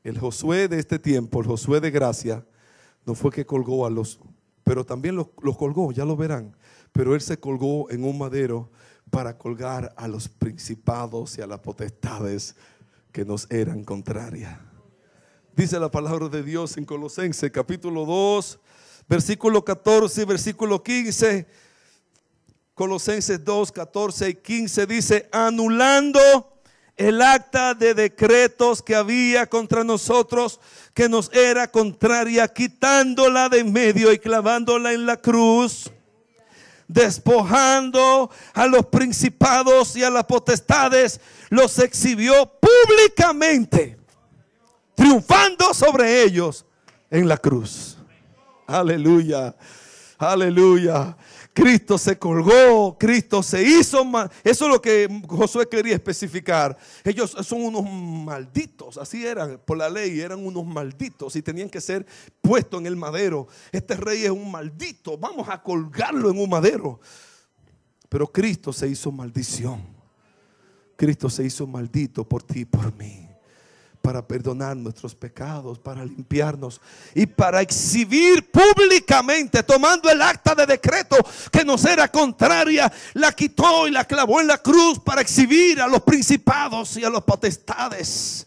El 0.05 0.19
Josué 0.19 0.69
de 0.69 0.79
este 0.79 0.99
tiempo, 0.99 1.41
el 1.41 1.47
Josué 1.47 1.81
de 1.81 1.91
gracia, 1.91 2.45
no 3.07 3.15
fue 3.15 3.31
que 3.31 3.47
colgó 3.47 3.87
a 3.87 3.91
los, 3.91 4.21
pero 4.65 4.85
también 4.85 5.17
los, 5.17 5.29
los, 5.43 5.57
colgó, 5.57 5.93
ya 5.93 6.05
lo 6.05 6.17
verán. 6.17 6.57
Pero 6.93 7.15
él 7.15 7.21
se 7.21 7.38
colgó 7.38 7.91
en 7.91 8.05
un 8.05 8.19
madero 8.19 8.71
para 9.11 9.38
colgar 9.38 9.93
a 9.97 10.09
los 10.09 10.29
principados 10.29 11.38
y 11.38 11.43
a 11.43 11.47
las 11.47 11.61
potestades 11.61 12.57
que 13.12 13.25
nos 13.25 13.51
eran 13.51 13.85
contrarias. 13.85 14.59
Dice 15.55 15.79
la 15.79 15.91
palabra 15.91 16.29
de 16.29 16.43
Dios 16.43 16.77
en 16.79 16.85
Colosenses 16.85 17.51
capítulo 17.51 18.07
2, 18.07 18.59
versículo 19.09 19.65
14 19.65 20.23
y 20.23 20.25
versículo 20.25 20.83
15. 20.83 21.47
Colosenses 22.75 23.45
2, 23.45 23.71
14 23.71 24.31
y 24.31 24.35
15 24.35 24.87
dice, 24.87 25.29
anulando 25.31 26.52
el 26.96 27.22
acta 27.22 27.74
de 27.74 27.94
decretos 27.94 28.83
que 28.83 28.94
había 28.94 29.46
contra 29.48 29.85
nosotros, 29.85 30.61
que 30.94 31.09
nos 31.09 31.33
era 31.33 31.70
contraria, 31.70 32.48
quitándola 32.48 33.48
de 33.48 33.61
en 33.61 33.72
medio 33.72 34.12
y 34.12 34.18
clavándola 34.18 34.92
en 34.92 35.07
la 35.07 35.16
cruz, 35.16 35.90
despojando 36.87 38.31
a 38.52 38.66
los 38.66 38.87
principados 38.87 39.96
y 39.96 40.05
a 40.05 40.11
las 40.11 40.24
potestades, 40.24 41.20
los 41.48 41.78
exhibió 41.78 42.52
públicamente, 42.61 43.96
triunfando 44.94 45.72
sobre 45.72 46.22
ellos 46.22 46.66
en 47.11 47.26
la 47.26 47.38
cruz. 47.38 47.96
Aleluya, 48.66 49.55
aleluya. 50.18 51.16
Cristo 51.55 51.99
se 51.99 52.19
colgó, 52.19 52.97
Cristo 52.99 53.43
se 53.43 53.62
hizo 53.62 54.05
mal. 54.05 54.31
Eso 54.43 54.65
es 54.65 54.71
lo 54.71 54.81
que 54.81 55.23
Josué 55.29 55.69
quería 55.69 55.95
especificar. 55.95 56.77
Ellos 57.05 57.37
son 57.43 57.62
unos 57.62 57.85
malditos, 57.85 58.97
así 58.97 59.27
eran 59.27 59.61
por 59.65 59.77
la 59.77 59.91
ley, 59.91 60.21
eran 60.21 60.45
unos 60.45 60.65
malditos 60.65 61.37
y 61.37 61.43
tenían 61.43 61.69
que 61.69 61.81
ser 61.81 62.07
puestos 62.41 62.81
en 62.81 62.87
el 62.87 62.97
madero. 62.97 63.49
Este 63.71 63.97
rey 63.97 64.25
es 64.25 64.31
un 64.31 64.51
maldito, 64.51 65.19
vamos 65.19 65.49
a 65.49 65.62
colgarlo 65.62 66.31
en 66.31 66.38
un 66.38 66.49
madero. 66.49 67.01
Pero 68.09 68.27
Cristo 68.27 68.73
se 68.73 68.88
hizo 68.88 69.12
maldición. 69.12 69.83
Cristo 70.97 71.29
se 71.29 71.45
hizo 71.45 71.67
maldito 71.67 72.27
por 72.27 72.43
ti 72.43 72.61
y 72.61 72.65
por 72.65 72.95
mí 72.97 73.32
para 74.03 74.27
perdonar 74.27 74.77
nuestros 74.77 75.15
pecados, 75.15 75.79
para 75.79 76.05
limpiarnos 76.05 76.81
y 77.15 77.25
para 77.25 77.61
exhibir 77.61 78.51
públicamente, 78.51 79.62
tomando 79.62 80.11
el 80.11 80.21
acta 80.21 80.57
de 80.57 80.67
decreto 80.67 81.17
que 81.53 81.65
nos 81.65 81.85
era 81.85 82.09
contraria, 82.09 82.93
la 83.15 83.33
quitó 83.33 83.87
y 83.87 83.93
la 83.93 84.05
clavó 84.05 84.41
en 84.41 84.49
la 84.49 84.59
cruz 84.59 84.99
para 84.99 85.21
exhibir 85.23 85.81
a 85.81 85.87
los 85.87 86.03
principados 86.03 86.97
y 86.97 87.05
a 87.05 87.11
los 87.11 87.23
potestades. 87.23 88.45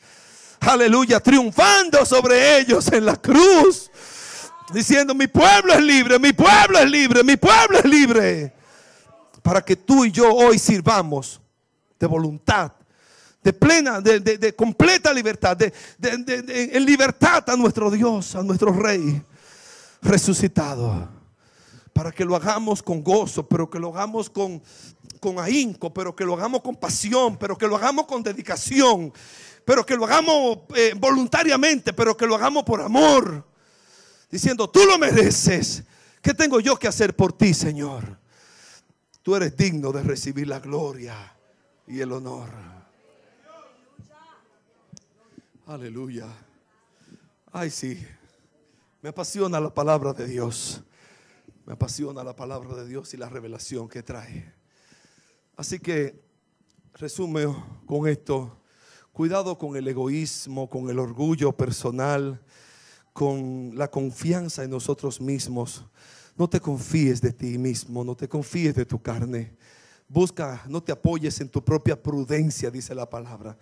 Aleluya, 0.59 1.21
triunfando 1.21 2.05
sobre 2.05 2.59
ellos 2.59 2.91
en 2.91 3.05
la 3.05 3.15
cruz, 3.15 3.89
diciendo, 4.73 5.15
mi 5.15 5.27
pueblo 5.27 5.73
es 5.73 5.81
libre, 5.81 6.19
mi 6.19 6.33
pueblo 6.33 6.79
es 6.79 6.91
libre, 6.91 7.23
mi 7.23 7.37
pueblo 7.37 7.79
es 7.79 7.85
libre. 7.85 8.53
Para 9.41 9.61
que 9.61 9.77
tú 9.77 10.03
y 10.03 10.11
yo 10.11 10.33
hoy 10.33 10.59
sirvamos 10.59 11.39
de 11.97 12.07
voluntad 12.07 12.73
de 13.45 13.53
plena, 13.53 14.01
de, 14.01 14.19
de, 14.21 14.39
de 14.39 14.55
completa 14.55 15.13
libertad, 15.13 15.55
de, 15.55 15.71
en 16.73 16.83
libertad 16.83 17.47
a 17.47 17.55
nuestro 17.55 17.91
Dios, 17.91 18.33
a 18.33 18.41
nuestro 18.41 18.73
Rey 18.73 19.21
resucitado. 20.01 21.07
Para 21.93 22.11
que 22.11 22.25
lo 22.25 22.35
hagamos 22.35 22.81
con 22.81 23.03
gozo, 23.03 23.47
pero 23.47 23.69
que 23.69 23.77
lo 23.77 23.89
hagamos 23.89 24.31
con, 24.31 24.63
con 25.19 25.37
ahínco, 25.37 25.93
pero 25.93 26.15
que 26.15 26.25
lo 26.25 26.33
hagamos 26.33 26.63
con 26.63 26.75
pasión, 26.75 27.37
pero 27.37 27.55
que 27.55 27.67
lo 27.67 27.75
hagamos 27.75 28.07
con 28.07 28.23
dedicación, 28.23 29.13
pero 29.63 29.85
que 29.85 29.95
lo 29.95 30.05
hagamos 30.05 30.61
eh, 30.75 30.95
voluntariamente, 30.97 31.93
pero 31.93 32.17
que 32.17 32.25
lo 32.25 32.33
hagamos 32.33 32.63
por 32.63 32.81
amor. 32.81 33.45
Diciendo, 34.31 34.67
tú 34.67 34.83
lo 34.85 34.97
mereces. 34.97 35.83
¿Qué 36.19 36.33
tengo 36.33 36.59
yo 36.59 36.77
que 36.77 36.87
hacer 36.87 37.15
por 37.15 37.31
ti, 37.31 37.53
Señor? 37.53 38.17
Tú 39.21 39.35
eres 39.35 39.55
digno 39.55 39.91
de 39.91 40.01
recibir 40.01 40.47
la 40.47 40.59
gloria 40.59 41.15
y 41.87 41.99
el 41.99 42.11
honor. 42.11 42.49
Aleluya. 45.67 46.27
Ay, 47.51 47.71
sí. 47.71 48.05
Me 49.01 49.09
apasiona 49.09 49.59
la 49.59 49.73
palabra 49.73 50.13
de 50.13 50.27
Dios. 50.27 50.83
Me 51.65 51.73
apasiona 51.73 52.23
la 52.23 52.35
palabra 52.35 52.75
de 52.75 52.87
Dios 52.87 53.15
y 53.15 53.17
la 53.17 53.29
revelación 53.29 53.89
que 53.89 54.03
trae. 54.03 54.53
Así 55.57 55.79
que 55.79 56.21
resume 56.93 57.47
con 57.87 58.07
esto. 58.07 58.61
Cuidado 59.11 59.57
con 59.57 59.75
el 59.75 59.87
egoísmo, 59.87 60.69
con 60.69 60.87
el 60.91 60.99
orgullo 60.99 61.51
personal, 61.51 62.39
con 63.11 63.71
la 63.73 63.89
confianza 63.89 64.63
en 64.63 64.69
nosotros 64.69 65.19
mismos. 65.19 65.83
No 66.37 66.47
te 66.47 66.59
confíes 66.59 67.21
de 67.21 67.33
ti 67.33 67.57
mismo, 67.57 68.03
no 68.03 68.15
te 68.15 68.29
confíes 68.29 68.75
de 68.75 68.85
tu 68.85 69.01
carne. 69.01 69.57
Busca, 70.07 70.61
no 70.67 70.83
te 70.83 70.91
apoyes 70.91 71.41
en 71.41 71.49
tu 71.49 71.63
propia 71.63 71.99
prudencia, 71.99 72.69
dice 72.69 72.93
la 72.93 73.09
palabra. 73.09 73.57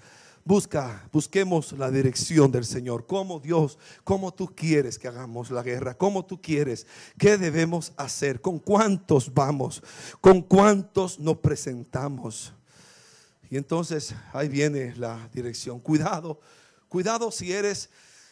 Busca, 0.46 1.08
busquemos 1.14 1.72
la 1.72 1.90
dirección 1.90 2.52
del 2.52 2.66
Señor. 2.66 3.06
¿Cómo 3.08 3.40
Dios, 3.40 3.78
cómo 4.04 4.34
tú 4.34 4.54
quieres 4.54 5.00
que 5.00 5.08
hagamos 5.08 5.50
la 5.50 5.64
guerra? 5.64 5.98
¿Cómo 5.98 6.26
tú 6.26 6.42
quieres? 6.42 6.86
¿Qué 7.18 7.38
debemos 7.38 7.94
hacer? 7.96 8.42
¿Con 8.42 8.60
cuántos 8.60 9.34
vamos? 9.34 9.82
¿Con 10.20 10.42
cuántos 10.42 11.18
nos 11.18 11.38
presentamos? 11.38 12.52
Y 13.50 13.56
entonces 13.56 14.14
ahí 14.34 14.50
viene 14.50 14.94
la 14.98 15.30
dirección. 15.34 15.80
Cuidado, 15.80 16.42
cuidado 16.90 17.32
si 17.32 17.54
eres, 17.54 17.90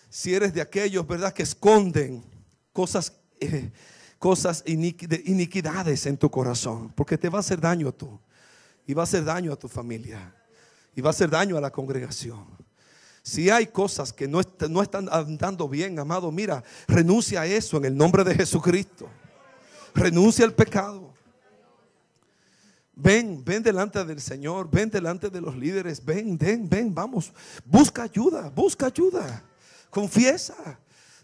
si 0.09 0.33
eres 0.33 0.53
de 0.53 0.59
aquellos, 0.59 1.07
¿verdad? 1.07 1.31
Que 1.31 1.43
esconden 1.43 2.25
cosas, 2.73 3.13
eh, 3.39 3.71
cosas 4.19 4.65
iniquidades 4.65 6.05
en 6.07 6.17
tu 6.17 6.29
corazón, 6.29 6.91
porque 6.93 7.17
te 7.17 7.29
va 7.29 7.37
a 7.37 7.39
hacer 7.39 7.61
daño 7.61 7.87
a 7.87 7.91
tú 7.93 8.19
y 8.85 8.93
va 8.93 9.03
a 9.03 9.05
hacer 9.05 9.23
daño 9.23 9.53
a 9.53 9.55
tu 9.55 9.69
familia 9.69 10.40
y 10.95 11.01
va 11.01 11.09
a 11.09 11.11
hacer 11.11 11.29
daño 11.29 11.57
a 11.57 11.61
la 11.61 11.71
congregación. 11.71 12.45
Si 13.23 13.49
hay 13.49 13.67
cosas 13.67 14.11
que 14.11 14.27
no, 14.27 14.41
no 14.69 14.81
están 14.81 15.07
andando 15.11 15.69
bien, 15.69 15.99
amado, 15.99 16.31
mira, 16.31 16.63
renuncia 16.87 17.41
a 17.41 17.45
eso 17.45 17.77
en 17.77 17.85
el 17.85 17.95
nombre 17.95 18.23
de 18.23 18.35
Jesucristo. 18.35 19.07
Renuncia 19.93 20.45
al 20.45 20.53
pecado. 20.53 21.13
Ven, 22.95 23.43
ven 23.43 23.63
delante 23.63 24.03
del 24.03 24.21
Señor, 24.21 24.69
ven 24.69 24.89
delante 24.89 25.29
de 25.29 25.41
los 25.41 25.55
líderes, 25.55 26.03
ven, 26.03 26.37
ven, 26.37 26.67
ven, 26.67 26.93
vamos. 26.93 27.31
Busca 27.65 28.03
ayuda, 28.03 28.49
busca 28.49 28.87
ayuda. 28.87 29.43
Confiesa 29.89 30.79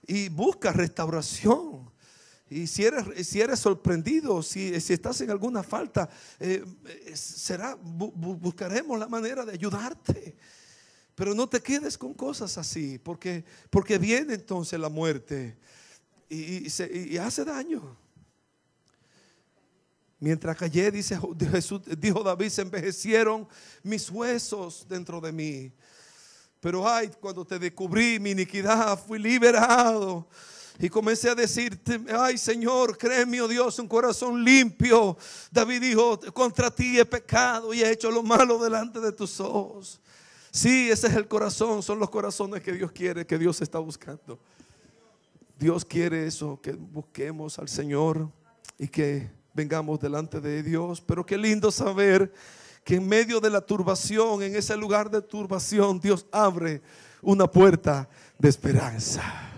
y 0.06 0.30
busca 0.30 0.71
restauración. 0.71 1.89
Y 2.49 2.67
si 2.67 2.86
eres, 2.86 3.27
si 3.27 3.41
eres 3.41 3.60
sorprendido, 3.60 4.41
si, 4.41 4.79
si 4.79 4.93
estás 4.93 5.19
en 5.21 5.31
alguna 5.31 5.63
falta, 5.63 6.10
eh, 6.39 6.63
será, 7.13 7.75
buscaremos 7.75 8.97
la 8.97 9.07
manera 9.07 9.45
de 9.45 9.53
ayudarte. 9.53 10.36
Pero 11.13 11.33
no 11.33 11.49
te 11.49 11.62
quedes 11.62 11.97
con 11.97 12.13
cosas 12.13 12.57
así, 12.57 12.99
porque, 12.99 13.43
porque 13.69 13.97
viene 13.97 14.36
entonces 14.36 14.79
la 14.79 14.88
muerte 14.88 15.57
y, 16.29 16.67
y 16.93 17.17
hace 17.17 17.43
daño. 17.43 17.97
Mientras 20.19 20.55
callé, 20.57 20.89
dice 20.91 21.19
Jesús, 21.51 21.81
dijo 21.97 22.23
David, 22.23 22.49
se 22.49 22.62
envejecieron 22.62 23.47
mis 23.83 24.10
huesos 24.10 24.86
dentro 24.88 25.19
de 25.19 25.31
mí. 25.31 25.73
Pero 26.60 26.88
ay, 26.88 27.12
cuando 27.19 27.45
te 27.45 27.60
descubrí 27.60 28.19
mi 28.19 28.31
iniquidad, 28.31 28.97
fui 28.97 29.19
liberado 29.19 30.27
Y 30.79 30.89
comencé 30.89 31.29
a 31.29 31.35
decirte, 31.35 31.99
ay 32.15 32.37
Señor, 32.37 32.97
créeme, 32.97 33.41
oh 33.41 33.47
Dios, 33.47 33.79
un 33.79 33.87
corazón 33.87 34.43
limpio. 34.43 35.17
David 35.51 35.81
dijo, 35.81 36.19
contra 36.33 36.69
ti 36.69 36.99
he 36.99 37.05
pecado 37.05 37.73
y 37.73 37.81
he 37.81 37.91
hecho 37.91 38.11
lo 38.11 38.21
malo 38.21 38.59
delante 38.59 38.99
de 38.99 39.11
tus 39.11 39.39
ojos. 39.39 39.99
Sí, 40.51 40.89
ese 40.89 41.07
es 41.07 41.15
el 41.15 41.27
corazón, 41.27 41.81
son 41.81 41.99
los 41.99 42.09
corazones 42.09 42.61
que 42.61 42.73
Dios 42.73 42.91
quiere, 42.91 43.25
que 43.25 43.37
Dios 43.37 43.59
está 43.61 43.79
buscando. 43.79 44.39
Dios 45.57 45.83
quiere 45.83 46.27
eso, 46.27 46.59
que 46.61 46.73
busquemos 46.73 47.57
al 47.57 47.67
Señor 47.67 48.29
y 48.77 48.87
que 48.87 49.29
vengamos 49.53 49.99
delante 49.99 50.39
de 50.39 50.61
Dios. 50.61 51.01
Pero 51.01 51.25
qué 51.25 51.37
lindo 51.37 51.71
saber 51.71 52.31
que 52.83 52.95
en 52.95 53.07
medio 53.07 53.39
de 53.39 53.49
la 53.49 53.61
turbación, 53.61 54.43
en 54.43 54.55
ese 54.55 54.77
lugar 54.77 55.09
de 55.09 55.21
turbación, 55.21 55.99
Dios 55.99 56.27
abre 56.31 56.81
una 57.23 57.49
puerta 57.49 58.07
de 58.37 58.49
esperanza. 58.49 59.56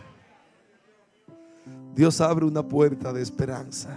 Dios 1.95 2.21
abre 2.21 2.45
una 2.45 2.67
puerta 2.67 3.12
de 3.13 3.21
esperanza. 3.21 3.95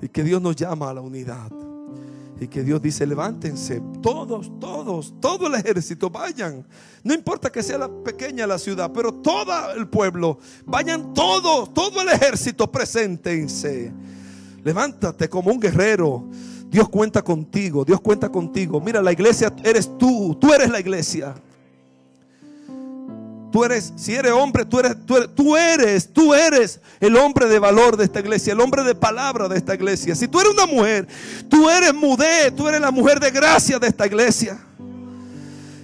Y 0.00 0.08
que 0.08 0.22
Dios 0.22 0.40
nos 0.40 0.56
llama 0.56 0.90
a 0.90 0.94
la 0.94 1.00
unidad. 1.00 1.50
Y 2.40 2.46
que 2.46 2.62
Dios 2.62 2.80
dice, 2.80 3.04
levántense, 3.04 3.82
todos, 4.00 4.52
todos, 4.60 5.12
todo 5.20 5.48
el 5.48 5.54
ejército, 5.54 6.08
vayan. 6.08 6.64
No 7.02 7.12
importa 7.12 7.50
que 7.50 7.64
sea 7.64 7.78
la 7.78 7.88
pequeña 7.88 8.46
la 8.46 8.58
ciudad, 8.58 8.92
pero 8.92 9.12
todo 9.12 9.72
el 9.72 9.88
pueblo, 9.88 10.38
vayan 10.64 11.12
todos, 11.14 11.74
todo 11.74 12.00
el 12.00 12.08
ejército, 12.10 12.70
preséntense. 12.70 13.92
Levántate 14.62 15.28
como 15.28 15.50
un 15.50 15.58
guerrero. 15.58 16.28
Dios 16.70 16.88
cuenta 16.88 17.22
contigo, 17.22 17.84
Dios 17.84 18.00
cuenta 18.00 18.28
contigo. 18.28 18.80
Mira, 18.80 19.02
la 19.02 19.12
iglesia 19.12 19.52
eres 19.64 19.98
tú, 19.98 20.36
tú 20.40 20.52
eres 20.52 20.70
la 20.70 20.78
iglesia. 20.78 21.34
Tú 23.50 23.64
eres, 23.64 23.94
si 23.96 24.14
eres 24.14 24.32
hombre, 24.32 24.66
tú 24.66 24.78
eres, 24.78 24.94
tú 25.06 25.16
eres, 25.16 26.12
tú 26.12 26.34
eres, 26.34 26.80
tú 26.82 26.98
el 27.00 27.16
hombre 27.16 27.46
de 27.46 27.58
valor 27.58 27.96
de 27.96 28.04
esta 28.04 28.20
iglesia, 28.20 28.52
el 28.52 28.60
hombre 28.60 28.82
de 28.82 28.94
palabra 28.94 29.48
de 29.48 29.56
esta 29.56 29.74
iglesia. 29.74 30.14
Si 30.14 30.28
tú 30.28 30.40
eres 30.40 30.52
una 30.52 30.66
mujer, 30.66 31.08
tú 31.48 31.68
eres 31.70 31.94
mudé, 31.94 32.50
tú 32.50 32.68
eres 32.68 32.80
la 32.80 32.90
mujer 32.90 33.18
de 33.20 33.30
gracia 33.30 33.78
de 33.78 33.86
esta 33.86 34.06
iglesia. 34.06 34.58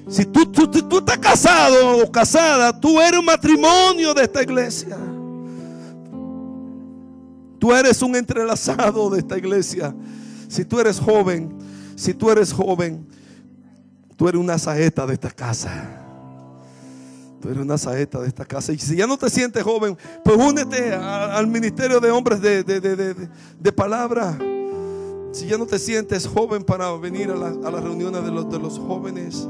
Si 0.09 0.27
tú, 0.27 0.45
tú, 0.47 0.69
tú 0.69 0.99
estás 0.99 1.17
casado 1.19 1.99
o 1.99 2.13
casada, 2.13 2.79
tú 2.79 3.01
eres 3.01 3.19
un 3.19 3.25
matrimonio 3.25 4.13
de 4.13 4.25
esta 4.25 4.43
iglesia. 4.43 4.99
Tú 7.59 7.73
eres 7.73 8.03
un 8.03 8.15
entrelazado 8.15 9.09
de 9.09 9.21
esta 9.21 9.39
iglesia. 9.39 9.95
Si 10.49 10.67
tú 10.67 10.79
eres 10.81 11.01
joven, 11.01 11.57
si 11.97 12.13
tú 12.13 12.31
eres 12.31 12.53
joven, 12.53 13.07
tú 14.17 14.29
eres 14.29 14.39
una 14.39 14.59
saeta 14.59 15.07
de 15.07 15.15
esta 15.15 15.31
casa. 15.31 16.04
Tú 17.45 17.61
una 17.61 17.77
saeta 17.77 18.23
de 18.23 18.29
esta 18.29 18.47
casa. 18.47 18.73
Y 18.73 18.79
si 18.79 18.97
ya 18.97 19.07
no 19.07 19.19
te 19.19 19.29
sientes 19.29 19.63
joven, 19.63 19.99
pues 20.25 20.35
únete 20.35 20.95
al 20.95 21.47
ministerio 21.47 22.01
de 22.01 22.11
hombres 22.11 22.41
de, 22.41 23.73
palabra. 23.77 24.39
Si 25.31 25.47
ya 25.47 25.59
no 25.59 25.67
te 25.67 25.79
sientes 25.79 26.27
joven 26.27 26.65
para 26.65 26.91
venir 26.97 27.31
a, 27.31 27.35
las 27.37 27.83
reuniones 27.83 28.25
de 28.25 28.31
los, 28.31 28.51
de 28.51 28.59
los 28.59 28.79
jóvenes. 28.79 29.47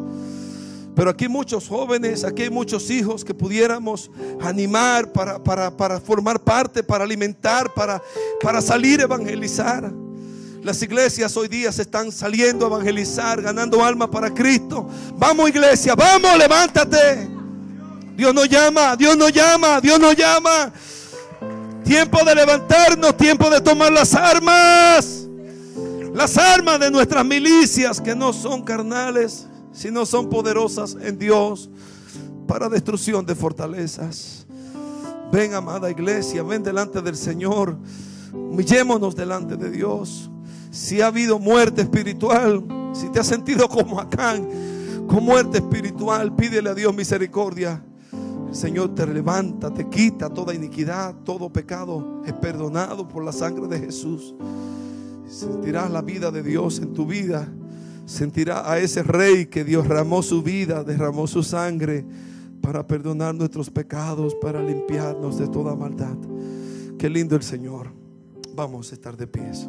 Pero 0.96 1.08
aquí 1.08 1.26
hay 1.26 1.30
muchos 1.30 1.68
jóvenes, 1.68 2.24
aquí 2.24 2.42
hay 2.42 2.50
muchos 2.50 2.90
hijos 2.90 3.24
que 3.24 3.32
pudiéramos 3.32 4.10
animar 4.40 5.12
para, 5.12 5.38
para, 5.40 6.00
formar 6.00 6.40
parte, 6.40 6.82
para 6.82 7.04
alimentar, 7.04 7.72
para, 7.74 8.02
para 8.42 8.60
salir 8.60 9.02
a 9.02 9.04
evangelizar. 9.04 9.92
Las 10.64 10.82
iglesias 10.82 11.36
hoy 11.36 11.46
día 11.46 11.70
se 11.70 11.82
están 11.82 12.10
saliendo 12.10 12.64
a 12.64 12.68
evangelizar, 12.70 13.40
ganando 13.40 13.84
alma 13.84 14.10
para 14.10 14.34
Cristo. 14.34 14.88
Vamos 15.16 15.48
iglesia, 15.50 15.94
vamos, 15.94 16.36
levántate. 16.36 17.33
Dios 18.16 18.32
nos 18.32 18.48
llama, 18.48 18.96
Dios 18.96 19.16
nos 19.16 19.32
llama, 19.32 19.80
Dios 19.80 19.98
nos 19.98 20.16
llama. 20.16 20.72
Tiempo 21.84 22.24
de 22.24 22.34
levantarnos, 22.34 23.16
tiempo 23.16 23.50
de 23.50 23.60
tomar 23.60 23.92
las 23.92 24.14
armas. 24.14 25.26
Las 26.14 26.38
armas 26.38 26.78
de 26.78 26.90
nuestras 26.90 27.24
milicias 27.24 28.00
que 28.00 28.14
no 28.14 28.32
son 28.32 28.62
carnales, 28.62 29.48
sino 29.72 30.06
son 30.06 30.30
poderosas 30.30 30.96
en 31.00 31.18
Dios 31.18 31.68
para 32.46 32.68
destrucción 32.68 33.26
de 33.26 33.34
fortalezas. 33.34 34.46
Ven, 35.32 35.54
amada 35.54 35.90
iglesia, 35.90 36.44
ven 36.44 36.62
delante 36.62 37.02
del 37.02 37.16
Señor. 37.16 37.76
Humillémonos 38.32 39.16
delante 39.16 39.56
de 39.56 39.70
Dios. 39.70 40.30
Si 40.70 41.00
ha 41.00 41.08
habido 41.08 41.40
muerte 41.40 41.82
espiritual, 41.82 42.62
si 42.92 43.08
te 43.08 43.18
has 43.18 43.26
sentido 43.26 43.68
como 43.68 44.00
acá, 44.00 44.36
con 45.08 45.24
muerte 45.24 45.58
espiritual, 45.58 46.34
pídele 46.34 46.70
a 46.70 46.74
Dios 46.74 46.94
misericordia. 46.94 47.82
Señor 48.54 48.94
te 48.94 49.04
levanta, 49.06 49.74
te 49.74 49.88
quita 49.88 50.30
toda 50.30 50.54
iniquidad, 50.54 51.14
todo 51.24 51.52
pecado 51.52 52.22
es 52.24 52.32
perdonado 52.34 53.08
por 53.08 53.24
la 53.24 53.32
sangre 53.32 53.66
de 53.66 53.80
Jesús. 53.84 54.34
Sentirás 55.26 55.90
la 55.90 56.02
vida 56.02 56.30
de 56.30 56.42
Dios 56.42 56.78
en 56.78 56.92
tu 56.92 57.04
vida. 57.04 57.52
Sentirás 58.06 58.64
a 58.66 58.78
ese 58.78 59.02
rey 59.02 59.46
que 59.46 59.64
Dios 59.64 59.88
derramó 59.88 60.22
su 60.22 60.42
vida, 60.42 60.84
derramó 60.84 61.26
su 61.26 61.42
sangre 61.42 62.06
para 62.60 62.86
perdonar 62.86 63.34
nuestros 63.34 63.70
pecados, 63.70 64.36
para 64.36 64.62
limpiarnos 64.62 65.38
de 65.38 65.48
toda 65.48 65.74
maldad. 65.74 66.16
Qué 66.96 67.10
lindo 67.10 67.34
el 67.34 67.42
Señor. 67.42 67.88
Vamos 68.54 68.92
a 68.92 68.94
estar 68.94 69.16
de 69.16 69.26
pies. 69.26 69.68